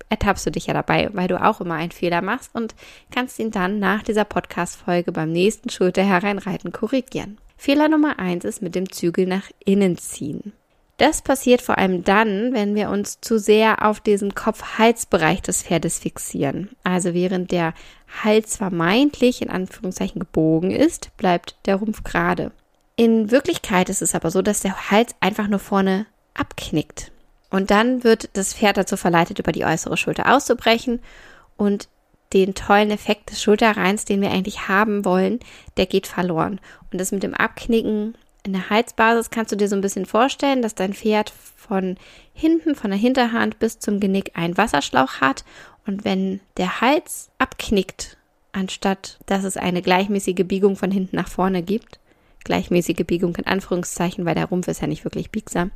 ertappst 0.10 0.46
du 0.46 0.52
dich 0.52 0.68
ja 0.68 0.74
dabei, 0.74 1.10
weil 1.14 1.28
du 1.28 1.42
auch 1.42 1.62
immer 1.62 1.76
einen 1.76 1.92
Fehler 1.92 2.22
machst 2.22 2.54
und 2.54 2.76
kannst 3.12 3.40
ihn 3.40 3.52
dann 3.52 3.80
nach 3.80 4.04
dieser 4.04 4.26
Podcast-Folge 4.26 5.12
beim 5.12 5.32
nächsten 5.32 5.70
Schulter 5.70 6.04
hereinreiten 6.04 6.72
korrigieren. 6.72 7.38
Fehler 7.58 7.90
Nummer 7.90 8.20
eins 8.20 8.46
ist 8.46 8.62
mit 8.62 8.74
dem 8.74 8.92
Zügel 8.92 9.28
nach 9.28 9.50
innen 9.66 9.98
ziehen. 9.98 10.54
Das 11.00 11.22
passiert 11.22 11.62
vor 11.62 11.78
allem 11.78 12.04
dann, 12.04 12.54
wenn 12.54 12.76
wir 12.76 12.90
uns 12.90 13.22
zu 13.22 13.40
sehr 13.40 13.86
auf 13.86 14.02
diesen 14.02 14.36
Kopf-Hals-Bereich 14.36 15.42
des 15.42 15.64
Pferdes 15.64 16.00
fixieren. 16.00 16.70
Also 16.84 17.14
während 17.14 17.52
der 17.52 17.74
Hals 18.22 18.58
vermeintlich 18.58 19.42
in 19.42 19.50
Anführungszeichen 19.50 20.20
gebogen 20.20 20.72
ist, 20.72 21.16
bleibt 21.16 21.56
der 21.66 21.78
Rumpf 21.78 22.04
gerade. 22.04 22.52
In 23.00 23.32
Wirklichkeit 23.32 23.88
ist 23.88 24.02
es 24.02 24.14
aber 24.14 24.30
so, 24.30 24.42
dass 24.42 24.60
der 24.60 24.92
Hals 24.92 25.16
einfach 25.22 25.48
nur 25.48 25.60
vorne 25.60 26.06
abknickt. 26.34 27.14
Und 27.50 27.72
dann 27.72 28.04
wird 28.04 28.30
das 28.34 28.54
Pferd 28.54 28.76
dazu 28.76 28.98
verleitet, 28.98 29.40
über 29.40 29.54
die 29.54 29.64
äußere 29.64 29.96
Schulter 29.96 30.36
auszubrechen 30.36 31.00
und 31.56 31.88
den 32.34 32.56
tollen 32.56 32.92
Effekt 32.92 33.32
des 33.32 33.42
Schulterreins, 33.42 34.04
den 34.04 34.20
wir 34.20 34.32
eigentlich 34.32 34.68
haben 34.68 35.06
wollen, 35.06 35.40
der 35.78 35.86
geht 35.86 36.08
verloren. 36.08 36.60
Und 36.92 37.00
das 37.00 37.14
mit 37.14 37.24
dem 37.24 37.34
Abknicken 37.34 38.16
in 38.44 38.52
der 38.52 38.70
Halsbasis 38.70 39.30
kannst 39.30 39.54
du 39.54 39.56
dir 39.56 39.70
so 39.70 39.78
ein 39.78 39.82
bisschen 39.82 40.06
vorstellen, 40.06 40.62
dass 40.62 40.76
dein 40.76 40.94
Pferd 40.94 41.30
von 41.56 41.96
hinten, 42.34 42.76
von 42.76 42.92
der 42.92 43.00
Hinterhand 43.00 43.60
bis 43.60 43.80
zum 43.80 44.02
Genick 44.02 44.32
einen 44.34 44.58
Wasserschlauch 44.58 45.22
hat. 45.22 45.46
Und 45.88 46.04
wenn 46.04 46.42
der 46.58 46.82
Hals 46.82 47.30
abknickt, 47.38 48.18
anstatt 48.52 49.20
dass 49.26 49.46
es 49.46 49.56
eine 49.56 49.82
gleichmäßige 49.82 50.44
Biegung 50.46 50.76
von 50.76 50.92
hinten 50.92 51.16
nach 51.16 51.30
vorne 51.30 51.64
gibt, 51.64 51.98
gleichmäßige 52.44 53.06
Biegung 53.06 53.36
in 53.36 53.48
Anführungszeichen, 53.48 54.26
weil 54.26 54.36
der 54.36 54.46
Rumpf 54.46 54.68
ist 54.68 54.82
ja 54.82 54.88
nicht 54.88 55.04
wirklich 55.04 55.32
biegsam, 55.32 55.72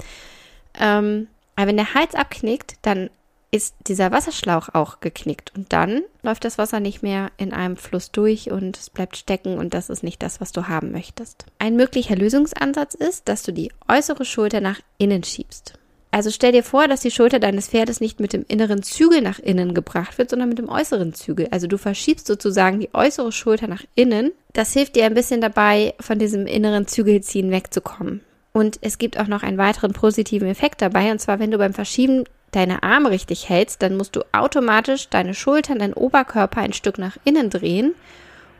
ähm, 0.79 1.27
aber 1.55 1.67
wenn 1.67 1.77
der 1.77 1.93
Hals 1.93 2.15
abknickt, 2.15 2.77
dann 2.81 3.09
ist 3.51 3.75
dieser 3.85 4.11
Wasserschlauch 4.11 4.69
auch 4.73 4.99
geknickt 4.99 5.53
und 5.55 5.71
dann 5.73 6.01
läuft 6.23 6.43
das 6.43 6.57
Wasser 6.57 6.79
nicht 6.79 7.03
mehr 7.03 7.29
in 7.37 7.53
einem 7.53 7.77
Fluss 7.77 8.11
durch 8.11 8.49
und 8.49 8.77
es 8.77 8.89
bleibt 8.89 9.15
stecken 9.15 9.59
und 9.59 9.75
das 9.75 9.91
ist 9.91 10.01
nicht 10.01 10.23
das, 10.23 10.41
was 10.41 10.51
du 10.53 10.67
haben 10.67 10.91
möchtest. 10.91 11.45
Ein 11.59 11.75
möglicher 11.75 12.15
Lösungsansatz 12.15 12.95
ist, 12.95 13.29
dass 13.29 13.43
du 13.43 13.53
die 13.53 13.71
äußere 13.87 14.25
Schulter 14.25 14.59
nach 14.59 14.79
innen 14.97 15.23
schiebst. 15.23 15.77
Also 16.13 16.29
stell 16.29 16.51
dir 16.51 16.61
vor, 16.61 16.87
dass 16.87 17.01
die 17.01 17.09
Schulter 17.09 17.39
deines 17.39 17.69
Pferdes 17.69 17.99
nicht 17.99 18.19
mit 18.19 18.33
dem 18.33 18.45
inneren 18.47 18.83
Zügel 18.83 19.21
nach 19.21 19.39
innen 19.39 19.73
gebracht 19.73 20.19
wird, 20.19 20.29
sondern 20.29 20.47
mit 20.47 20.59
dem 20.59 20.69
äußeren 20.69 21.15
Zügel. 21.15 21.47
Also 21.49 21.65
du 21.65 21.79
verschiebst 21.79 22.27
sozusagen 22.27 22.79
die 22.79 22.93
äußere 22.93 23.31
Schulter 23.31 23.65
nach 23.65 23.81
innen. 23.95 24.31
Das 24.53 24.73
hilft 24.73 24.95
dir 24.95 25.05
ein 25.05 25.15
bisschen 25.15 25.41
dabei, 25.41 25.95
von 25.99 26.19
diesem 26.19 26.45
inneren 26.45 26.85
Zügelziehen 26.85 27.49
wegzukommen. 27.49 28.21
Und 28.51 28.77
es 28.81 28.99
gibt 28.99 29.19
auch 29.19 29.25
noch 29.25 29.41
einen 29.41 29.57
weiteren 29.57 29.93
positiven 29.93 30.47
Effekt 30.47 30.83
dabei. 30.83 31.11
Und 31.11 31.17
zwar, 31.17 31.39
wenn 31.39 31.49
du 31.49 31.57
beim 31.57 31.73
Verschieben 31.73 32.25
deine 32.51 32.83
Arme 32.83 33.09
richtig 33.09 33.49
hältst, 33.49 33.81
dann 33.81 33.97
musst 33.97 34.15
du 34.15 34.21
automatisch 34.33 35.09
deine 35.09 35.33
Schultern, 35.33 35.79
deinen 35.79 35.95
Oberkörper 35.95 36.61
ein 36.61 36.73
Stück 36.73 36.99
nach 36.99 37.17
innen 37.23 37.49
drehen. 37.49 37.95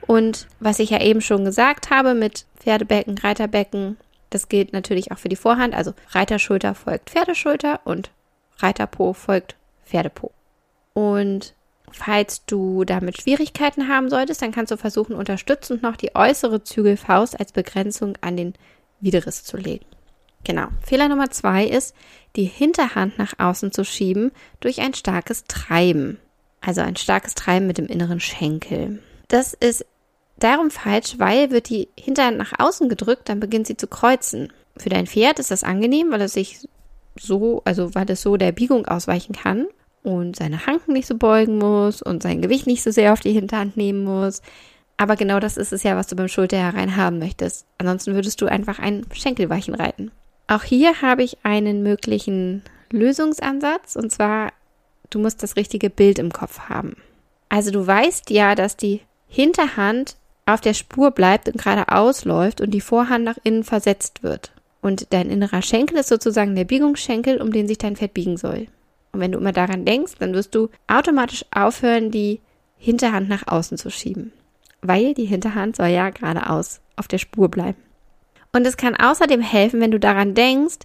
Und 0.07 0.47
was 0.59 0.79
ich 0.79 0.89
ja 0.89 1.01
eben 1.01 1.21
schon 1.21 1.45
gesagt 1.45 1.91
habe 1.91 2.15
mit 2.15 2.45
Pferdebecken, 2.59 3.19
Reiterbecken, 3.19 3.97
das 4.33 4.49
gilt 4.49 4.73
natürlich 4.73 5.11
auch 5.11 5.17
für 5.17 5.29
die 5.29 5.35
Vorhand. 5.35 5.75
Also 5.75 5.93
Reiterschulter 6.09 6.75
folgt 6.75 7.09
Pferdeschulter 7.09 7.81
und 7.83 8.11
Reiterpo 8.57 9.13
folgt 9.13 9.55
Pferdepo. 9.85 10.31
Und 10.93 11.53
falls 11.91 12.45
du 12.45 12.83
damit 12.83 13.21
Schwierigkeiten 13.21 13.87
haben 13.87 14.09
solltest, 14.09 14.41
dann 14.41 14.51
kannst 14.51 14.71
du 14.71 14.77
versuchen, 14.77 15.15
unterstützend 15.15 15.83
noch 15.83 15.95
die 15.95 16.15
äußere 16.15 16.63
Zügelfaust 16.63 17.39
als 17.39 17.51
Begrenzung 17.51 18.17
an 18.21 18.37
den 18.37 18.53
Widerriss 18.99 19.43
zu 19.43 19.57
legen. 19.57 19.85
Genau. 20.43 20.67
Fehler 20.81 21.07
Nummer 21.07 21.29
zwei 21.29 21.65
ist, 21.65 21.95
die 22.35 22.45
Hinterhand 22.45 23.17
nach 23.17 23.33
außen 23.37 23.71
zu 23.71 23.85
schieben 23.85 24.31
durch 24.59 24.81
ein 24.81 24.93
starkes 24.93 25.45
Treiben. 25.45 26.19
Also 26.59 26.81
ein 26.81 26.95
starkes 26.95 27.35
Treiben 27.35 27.67
mit 27.67 27.77
dem 27.77 27.87
inneren 27.87 28.19
Schenkel. 28.19 29.01
Das 29.27 29.53
ist 29.53 29.85
darum 30.43 30.71
falsch, 30.71 31.15
weil 31.17 31.51
wird 31.51 31.69
die 31.69 31.89
Hinterhand 31.97 32.37
nach 32.37 32.53
außen 32.59 32.89
gedrückt, 32.89 33.29
dann 33.29 33.39
beginnt 33.39 33.67
sie 33.67 33.77
zu 33.77 33.87
kreuzen. 33.87 34.51
Für 34.77 34.89
dein 34.89 35.07
Pferd 35.07 35.39
ist 35.39 35.51
das 35.51 35.63
angenehm, 35.63 36.11
weil 36.11 36.21
es 36.21 36.33
sich 36.33 36.67
so, 37.19 37.61
also 37.65 37.93
weil 37.95 38.09
es 38.09 38.21
so 38.21 38.37
der 38.37 38.51
Biegung 38.51 38.85
ausweichen 38.85 39.33
kann 39.33 39.67
und 40.03 40.35
seine 40.35 40.65
Hanken 40.65 40.93
nicht 40.93 41.07
so 41.07 41.15
beugen 41.15 41.57
muss 41.57 42.01
und 42.01 42.23
sein 42.23 42.41
Gewicht 42.41 42.67
nicht 42.67 42.83
so 42.83 42.91
sehr 42.91 43.13
auf 43.13 43.19
die 43.19 43.31
Hinterhand 43.31 43.77
nehmen 43.77 44.03
muss. 44.03 44.41
Aber 44.97 45.15
genau 45.15 45.39
das 45.39 45.57
ist 45.57 45.73
es 45.73 45.83
ja, 45.83 45.95
was 45.95 46.07
du 46.07 46.15
beim 46.15 46.27
Schulter 46.27 46.57
herein 46.57 46.95
haben 46.95 47.19
möchtest. 47.19 47.65
Ansonsten 47.77 48.13
würdest 48.13 48.41
du 48.41 48.45
einfach 48.45 48.79
ein 48.79 49.05
Schenkelweichen 49.13 49.75
reiten. 49.75 50.11
Auch 50.47 50.63
hier 50.63 51.01
habe 51.01 51.23
ich 51.23 51.37
einen 51.43 51.83
möglichen 51.83 52.63
Lösungsansatz 52.91 53.95
und 53.95 54.11
zwar, 54.11 54.51
du 55.09 55.19
musst 55.19 55.41
das 55.41 55.55
richtige 55.55 55.89
Bild 55.89 56.19
im 56.19 56.31
Kopf 56.31 56.69
haben. 56.69 56.95
Also 57.49 57.71
du 57.71 57.85
weißt 57.85 58.29
ja, 58.29 58.55
dass 58.55 58.77
die 58.77 59.01
Hinterhand 59.27 60.15
auf 60.45 60.61
der 60.61 60.73
Spur 60.73 61.11
bleibt 61.11 61.47
und 61.47 61.61
geradeaus 61.61 62.25
läuft 62.25 62.61
und 62.61 62.71
die 62.71 62.81
Vorhand 62.81 63.23
nach 63.23 63.37
innen 63.43 63.63
versetzt 63.63 64.23
wird. 64.23 64.51
Und 64.81 65.13
dein 65.13 65.29
innerer 65.29 65.61
Schenkel 65.61 65.97
ist 65.97 66.09
sozusagen 66.09 66.55
der 66.55 66.65
Biegungsschenkel, 66.65 67.41
um 67.41 67.51
den 67.53 67.67
sich 67.67 67.77
dein 67.77 67.95
Pferd 67.95 68.13
biegen 68.13 68.37
soll. 68.37 68.67
Und 69.13 69.19
wenn 69.21 69.31
du 69.31 69.37
immer 69.39 69.53
daran 69.53 69.85
denkst, 69.85 70.13
dann 70.19 70.33
wirst 70.33 70.55
du 70.55 70.69
automatisch 70.87 71.45
aufhören, 71.53 72.11
die 72.11 72.41
Hinterhand 72.77 73.29
nach 73.29 73.47
außen 73.47 73.77
zu 73.77 73.89
schieben. 73.89 74.33
Weil 74.81 75.13
die 75.13 75.25
Hinterhand 75.25 75.77
soll 75.77 75.87
ja 75.87 76.09
geradeaus 76.09 76.81
auf 76.97 77.07
der 77.07 77.19
Spur 77.19 77.49
bleiben. 77.49 77.81
Und 78.51 78.67
es 78.67 78.75
kann 78.75 78.95
außerdem 78.95 79.41
helfen, 79.41 79.79
wenn 79.79 79.91
du 79.91 79.99
daran 79.99 80.33
denkst, 80.33 80.79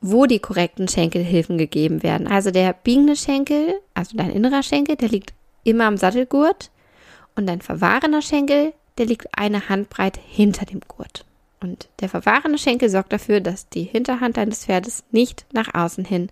wo 0.00 0.26
die 0.26 0.38
korrekten 0.38 0.86
Schenkelhilfen 0.88 1.58
gegeben 1.58 2.02
werden. 2.02 2.26
Also 2.26 2.50
der 2.50 2.72
biegende 2.72 3.16
Schenkel, 3.16 3.74
also 3.94 4.16
dein 4.16 4.30
innerer 4.30 4.62
Schenkel, 4.62 4.96
der 4.96 5.08
liegt 5.08 5.32
immer 5.64 5.84
am 5.84 5.96
Sattelgurt 5.96 6.70
und 7.34 7.46
dein 7.46 7.60
verwahrener 7.60 8.22
Schenkel, 8.22 8.72
der 8.98 9.06
liegt 9.06 9.26
eine 9.36 9.68
Handbreit 9.68 10.18
hinter 10.18 10.66
dem 10.66 10.80
Gurt. 10.86 11.24
Und 11.60 11.88
der 12.00 12.08
verwahrene 12.08 12.58
Schenkel 12.58 12.88
sorgt 12.88 13.12
dafür, 13.12 13.40
dass 13.40 13.68
die 13.68 13.84
Hinterhand 13.84 14.36
deines 14.36 14.64
Pferdes 14.64 15.04
nicht 15.10 15.46
nach 15.52 15.74
außen 15.74 16.04
hin 16.04 16.30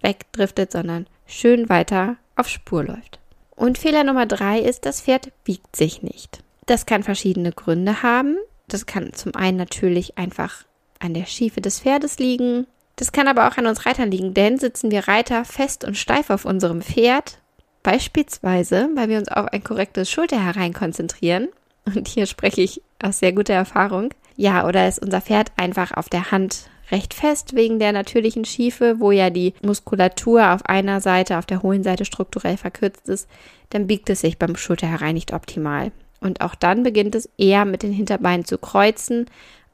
wegdriftet, 0.00 0.72
sondern 0.72 1.06
schön 1.26 1.68
weiter 1.68 2.16
auf 2.36 2.48
Spur 2.48 2.84
läuft. 2.84 3.18
Und 3.54 3.78
Fehler 3.78 4.02
Nummer 4.02 4.26
drei 4.26 4.58
ist, 4.58 4.86
das 4.86 5.02
Pferd 5.02 5.30
biegt 5.44 5.76
sich 5.76 6.02
nicht. 6.02 6.42
Das 6.66 6.86
kann 6.86 7.02
verschiedene 7.02 7.52
Gründe 7.52 8.02
haben. 8.02 8.36
Das 8.66 8.86
kann 8.86 9.12
zum 9.12 9.34
einen 9.34 9.58
natürlich 9.58 10.16
einfach 10.16 10.64
an 10.98 11.14
der 11.14 11.26
Schiefe 11.26 11.60
des 11.60 11.80
Pferdes 11.80 12.18
liegen. 12.18 12.66
Das 12.96 13.12
kann 13.12 13.28
aber 13.28 13.48
auch 13.48 13.56
an 13.56 13.66
uns 13.66 13.84
Reitern 13.84 14.10
liegen, 14.10 14.34
denn 14.34 14.58
sitzen 14.58 14.90
wir 14.90 15.08
Reiter 15.08 15.44
fest 15.44 15.84
und 15.84 15.96
steif 15.96 16.30
auf 16.30 16.44
unserem 16.44 16.82
Pferd, 16.82 17.38
beispielsweise, 17.82 18.90
weil 18.94 19.08
wir 19.08 19.18
uns 19.18 19.28
auf 19.28 19.46
ein 19.52 19.64
korrektes 19.64 20.10
Schulter 20.10 20.42
herein 20.42 20.72
konzentrieren, 20.72 21.48
und 21.84 22.08
hier 22.08 22.26
spreche 22.26 22.60
ich 22.60 22.82
aus 23.02 23.18
sehr 23.18 23.32
guter 23.32 23.54
Erfahrung, 23.54 24.10
ja, 24.36 24.66
oder 24.66 24.88
ist 24.88 25.00
unser 25.02 25.20
Pferd 25.20 25.52
einfach 25.56 25.92
auf 25.92 26.08
der 26.08 26.30
Hand 26.30 26.70
recht 26.90 27.14
fest 27.14 27.54
wegen 27.54 27.78
der 27.78 27.92
natürlichen 27.92 28.44
Schiefe, 28.44 28.96
wo 28.98 29.10
ja 29.10 29.30
die 29.30 29.54
Muskulatur 29.62 30.52
auf 30.52 30.66
einer 30.66 31.00
Seite, 31.00 31.38
auf 31.38 31.46
der 31.46 31.62
hohlen 31.62 31.82
Seite 31.82 32.04
strukturell 32.04 32.56
verkürzt 32.56 33.08
ist, 33.08 33.28
dann 33.70 33.86
biegt 33.86 34.10
es 34.10 34.20
sich 34.20 34.38
beim 34.38 34.56
Schulter 34.56 34.86
herein 34.86 35.14
nicht 35.14 35.32
optimal. 35.32 35.92
Und 36.20 36.40
auch 36.40 36.54
dann 36.54 36.82
beginnt 36.82 37.14
es 37.14 37.28
eher 37.36 37.64
mit 37.64 37.82
den 37.82 37.92
Hinterbeinen 37.92 38.44
zu 38.44 38.58
kreuzen, 38.58 39.26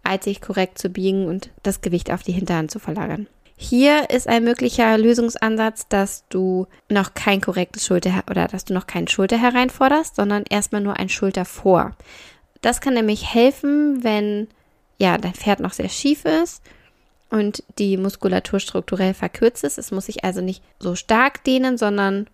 als 0.02 0.24
sich 0.24 0.40
korrekt 0.40 0.78
zu 0.78 0.88
biegen 0.88 1.26
und 1.26 1.50
das 1.62 1.82
Gewicht 1.82 2.10
auf 2.10 2.22
die 2.22 2.32
Hinterhand 2.32 2.70
zu 2.70 2.78
verlagern. 2.78 3.26
Hier 3.60 4.08
ist 4.08 4.28
ein 4.28 4.44
möglicher 4.44 4.96
Lösungsansatz, 4.96 5.88
dass 5.88 6.24
du 6.28 6.68
noch 6.88 7.14
kein 7.14 7.40
korrektes 7.40 7.84
Schulter 7.84 8.22
oder 8.30 8.46
dass 8.46 8.64
du 8.64 8.72
noch 8.72 8.86
keinen 8.86 9.08
Schulter 9.08 9.36
hereinforderst, 9.36 10.14
sondern 10.14 10.44
erstmal 10.48 10.80
nur 10.80 10.96
ein 10.96 11.08
Schulter 11.08 11.44
vor. 11.44 11.96
Das 12.60 12.80
kann 12.80 12.94
nämlich 12.94 13.34
helfen, 13.34 14.04
wenn 14.04 14.46
ja 14.98 15.18
dein 15.18 15.34
Pferd 15.34 15.58
noch 15.58 15.72
sehr 15.72 15.88
schief 15.88 16.24
ist 16.24 16.62
und 17.30 17.64
die 17.78 17.96
Muskulatur 17.96 18.60
strukturell 18.60 19.12
verkürzt 19.12 19.64
ist. 19.64 19.76
Es 19.76 19.90
muss 19.90 20.06
sich 20.06 20.22
also 20.22 20.40
nicht 20.40 20.62
so 20.78 20.94
stark 20.94 21.42
dehnen, 21.42 21.78
sondern 21.78 22.28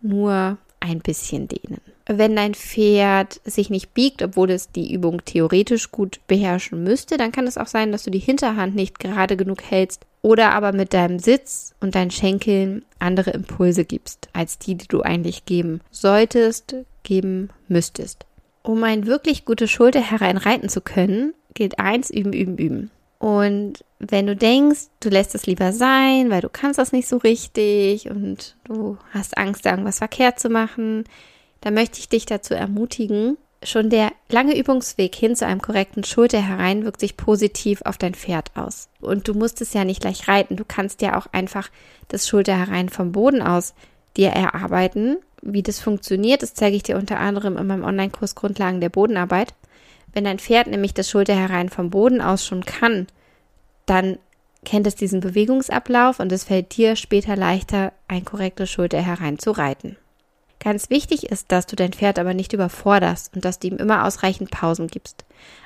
nur 0.00 0.56
ein 0.80 1.00
bisschen 1.00 1.46
dehnen. 1.46 1.82
Wenn 2.06 2.34
dein 2.34 2.54
Pferd 2.54 3.42
sich 3.44 3.68
nicht 3.68 3.92
biegt, 3.92 4.22
obwohl 4.22 4.50
es 4.50 4.72
die 4.72 4.94
Übung 4.94 5.26
theoretisch 5.26 5.92
gut 5.92 6.20
beherrschen 6.26 6.82
müsste, 6.82 7.18
dann 7.18 7.32
kann 7.32 7.46
es 7.46 7.58
auch 7.58 7.66
sein, 7.66 7.92
dass 7.92 8.04
du 8.04 8.10
die 8.10 8.18
Hinterhand 8.18 8.74
nicht 8.74 8.98
gerade 8.98 9.36
genug 9.36 9.62
hältst 9.62 10.06
oder 10.22 10.52
aber 10.52 10.72
mit 10.72 10.92
deinem 10.92 11.18
Sitz 11.18 11.74
und 11.80 11.94
deinen 11.94 12.10
Schenkeln 12.10 12.84
andere 12.98 13.30
Impulse 13.30 13.84
gibst, 13.84 14.28
als 14.32 14.58
die, 14.58 14.74
die 14.74 14.88
du 14.88 15.02
eigentlich 15.02 15.44
geben 15.44 15.80
solltest, 15.90 16.74
geben 17.02 17.50
müsstest. 17.68 18.26
Um 18.62 18.84
ein 18.84 19.06
wirklich 19.06 19.44
gutes 19.44 19.70
Schulter 19.70 20.00
hereinreiten 20.00 20.68
zu 20.68 20.80
können, 20.82 21.32
gilt 21.54 21.78
eins, 21.78 22.10
üben, 22.10 22.32
üben, 22.32 22.58
üben. 22.58 22.90
Und 23.18 23.84
wenn 23.98 24.26
du 24.26 24.34
denkst, 24.34 24.88
du 25.00 25.10
lässt 25.10 25.34
es 25.34 25.46
lieber 25.46 25.72
sein, 25.72 26.30
weil 26.30 26.40
du 26.40 26.48
kannst 26.48 26.78
das 26.78 26.92
nicht 26.92 27.08
so 27.08 27.18
richtig 27.18 28.10
und 28.10 28.56
du 28.64 28.96
hast 29.12 29.36
Angst, 29.36 29.66
irgendwas 29.66 29.98
verkehrt 29.98 30.40
zu 30.40 30.48
machen, 30.48 31.04
dann 31.60 31.74
möchte 31.74 31.98
ich 31.98 32.08
dich 32.08 32.24
dazu 32.24 32.54
ermutigen, 32.54 33.36
schon 33.62 33.90
der 33.90 34.12
lange 34.28 34.56
Übungsweg 34.56 35.14
hin 35.14 35.36
zu 35.36 35.46
einem 35.46 35.60
korrekten 35.60 36.04
Schulter 36.04 36.40
herein 36.40 36.84
wirkt 36.84 37.00
sich 37.00 37.16
positiv 37.16 37.82
auf 37.82 37.98
dein 37.98 38.14
Pferd 38.14 38.50
aus. 38.56 38.88
Und 39.00 39.28
du 39.28 39.34
musst 39.34 39.60
es 39.60 39.74
ja 39.74 39.84
nicht 39.84 40.00
gleich 40.00 40.28
reiten. 40.28 40.56
Du 40.56 40.64
kannst 40.66 41.02
ja 41.02 41.18
auch 41.18 41.26
einfach 41.32 41.70
das 42.08 42.26
Schulter 42.26 42.56
herein 42.56 42.88
vom 42.88 43.12
Boden 43.12 43.42
aus 43.42 43.74
dir 44.16 44.30
erarbeiten. 44.30 45.18
Wie 45.42 45.62
das 45.62 45.80
funktioniert, 45.80 46.42
das 46.42 46.54
zeige 46.54 46.76
ich 46.76 46.82
dir 46.82 46.96
unter 46.96 47.18
anderem 47.18 47.56
in 47.56 47.66
meinem 47.66 47.84
Online-Kurs 47.84 48.34
Grundlagen 48.34 48.80
der 48.80 48.88
Bodenarbeit. 48.88 49.54
Wenn 50.12 50.24
dein 50.24 50.38
Pferd 50.38 50.66
nämlich 50.66 50.94
das 50.94 51.08
Schulter 51.08 51.34
herein 51.34 51.68
vom 51.68 51.90
Boden 51.90 52.20
aus 52.20 52.44
schon 52.44 52.64
kann, 52.64 53.06
dann 53.86 54.18
kennt 54.64 54.86
es 54.86 54.94
diesen 54.94 55.20
Bewegungsablauf 55.20 56.20
und 56.20 56.32
es 56.32 56.44
fällt 56.44 56.76
dir 56.76 56.96
später 56.96 57.36
leichter, 57.36 57.92
ein 58.08 58.24
korrektes 58.24 58.70
Schulter 58.70 59.00
herein 59.00 59.38
zu 59.38 59.52
reiten. 59.52 59.96
Ganz 60.62 60.90
wichtig 60.90 61.30
ist, 61.30 61.50
dass 61.50 61.66
du 61.66 61.74
dein 61.74 61.94
Pferd 61.94 62.18
aber 62.18 62.34
nicht 62.34 62.52
überforderst 62.52 63.34
und 63.34 63.44
dass 63.44 63.58
du 63.58 63.68
ihm 63.68 63.78
immer 63.78 64.04
ausreichend 64.04 64.50
Pausen 64.50 64.88
gibst. 64.88 65.24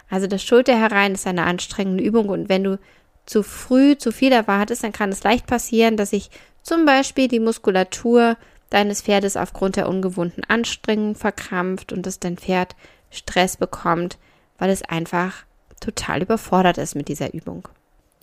Also 0.09 0.29
das 0.29 0.43
Schulter 0.43 0.79
herein 0.79 1.15
ist 1.15 1.27
eine 1.27 1.45
anstrengende 1.45 2.05
Übung 2.05 2.29
und 2.29 2.49
wenn 2.49 2.63
du 2.63 2.79
zu 3.27 3.43
früh 3.43 3.97
zu 3.99 4.13
viel 4.13 4.33
erwartest, 4.33 4.85
dann 4.85 4.93
kann 4.93 5.11
es 5.11 5.25
leicht 5.25 5.47
passieren, 5.47 5.97
dass 5.97 6.11
sich 6.11 6.31
zum 6.63 6.85
Beispiel 6.85 7.27
die 7.27 7.41
Muskulatur 7.41 8.37
deines 8.71 9.03
Pferdes 9.03 9.37
aufgrund 9.37 9.77
der 9.77 9.89
ungewohnten 9.89 10.45
Anstrengung 10.45 11.17
verkrampft 11.17 11.93
und 11.93 12.07
dass 12.07 12.21
dein 12.21 12.37
Pferd 12.37 12.77
Stress 13.11 13.57
bekommt, 13.57 14.19
weil 14.59 14.71
es 14.71 14.83
einfach 14.83 15.45
total 15.81 16.23
überfordert 16.23 16.79
ist 16.79 16.95
mit 16.95 17.09
dieser 17.09 17.35
Übung. 17.35 17.69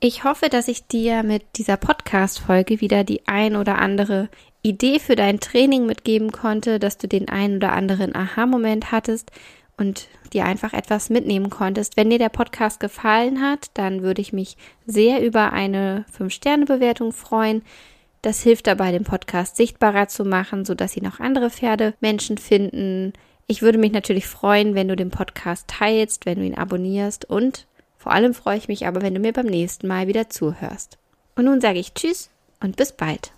Ich 0.03 0.23
hoffe, 0.23 0.49
dass 0.49 0.67
ich 0.67 0.87
dir 0.87 1.21
mit 1.21 1.43
dieser 1.57 1.77
Podcast-Folge 1.77 2.81
wieder 2.81 3.03
die 3.03 3.27
ein 3.27 3.55
oder 3.55 3.77
andere 3.77 4.29
Idee 4.63 4.97
für 4.97 5.15
dein 5.15 5.39
Training 5.39 5.85
mitgeben 5.85 6.31
konnte, 6.31 6.79
dass 6.79 6.97
du 6.97 7.07
den 7.07 7.29
einen 7.29 7.57
oder 7.57 7.73
anderen 7.73 8.15
Aha-Moment 8.15 8.91
hattest 8.91 9.29
und 9.77 10.07
dir 10.33 10.45
einfach 10.45 10.73
etwas 10.73 11.11
mitnehmen 11.11 11.51
konntest. 11.51 11.97
Wenn 11.97 12.09
dir 12.09 12.17
der 12.17 12.29
Podcast 12.29 12.79
gefallen 12.79 13.41
hat, 13.41 13.69
dann 13.75 14.01
würde 14.01 14.21
ich 14.21 14.33
mich 14.33 14.57
sehr 14.87 15.23
über 15.23 15.53
eine 15.53 16.03
5-Sterne-Bewertung 16.17 17.11
freuen. 17.11 17.61
Das 18.23 18.41
hilft 18.41 18.65
dabei, 18.65 18.91
den 18.91 19.03
Podcast 19.03 19.55
sichtbarer 19.55 20.07
zu 20.07 20.25
machen, 20.25 20.65
sodass 20.65 20.97
ihn 20.97 21.05
auch 21.05 21.19
andere 21.19 21.51
Pferde 21.51 21.93
Menschen 21.99 22.39
finden. 22.39 23.13
Ich 23.45 23.61
würde 23.61 23.77
mich 23.77 23.91
natürlich 23.91 24.25
freuen, 24.25 24.73
wenn 24.73 24.87
du 24.87 24.95
den 24.95 25.11
Podcast 25.11 25.67
teilst, 25.67 26.25
wenn 26.25 26.39
du 26.39 26.45
ihn 26.45 26.55
abonnierst 26.55 27.25
und 27.25 27.67
vor 28.01 28.13
allem 28.13 28.33
freue 28.33 28.57
ich 28.57 28.67
mich 28.67 28.87
aber, 28.87 29.03
wenn 29.03 29.13
du 29.13 29.19
mir 29.19 29.31
beim 29.31 29.45
nächsten 29.45 29.87
Mal 29.87 30.07
wieder 30.07 30.27
zuhörst. 30.27 30.97
Und 31.35 31.45
nun 31.45 31.61
sage 31.61 31.77
ich 31.77 31.93
Tschüss 31.93 32.31
und 32.59 32.75
bis 32.75 32.93
bald. 32.93 33.31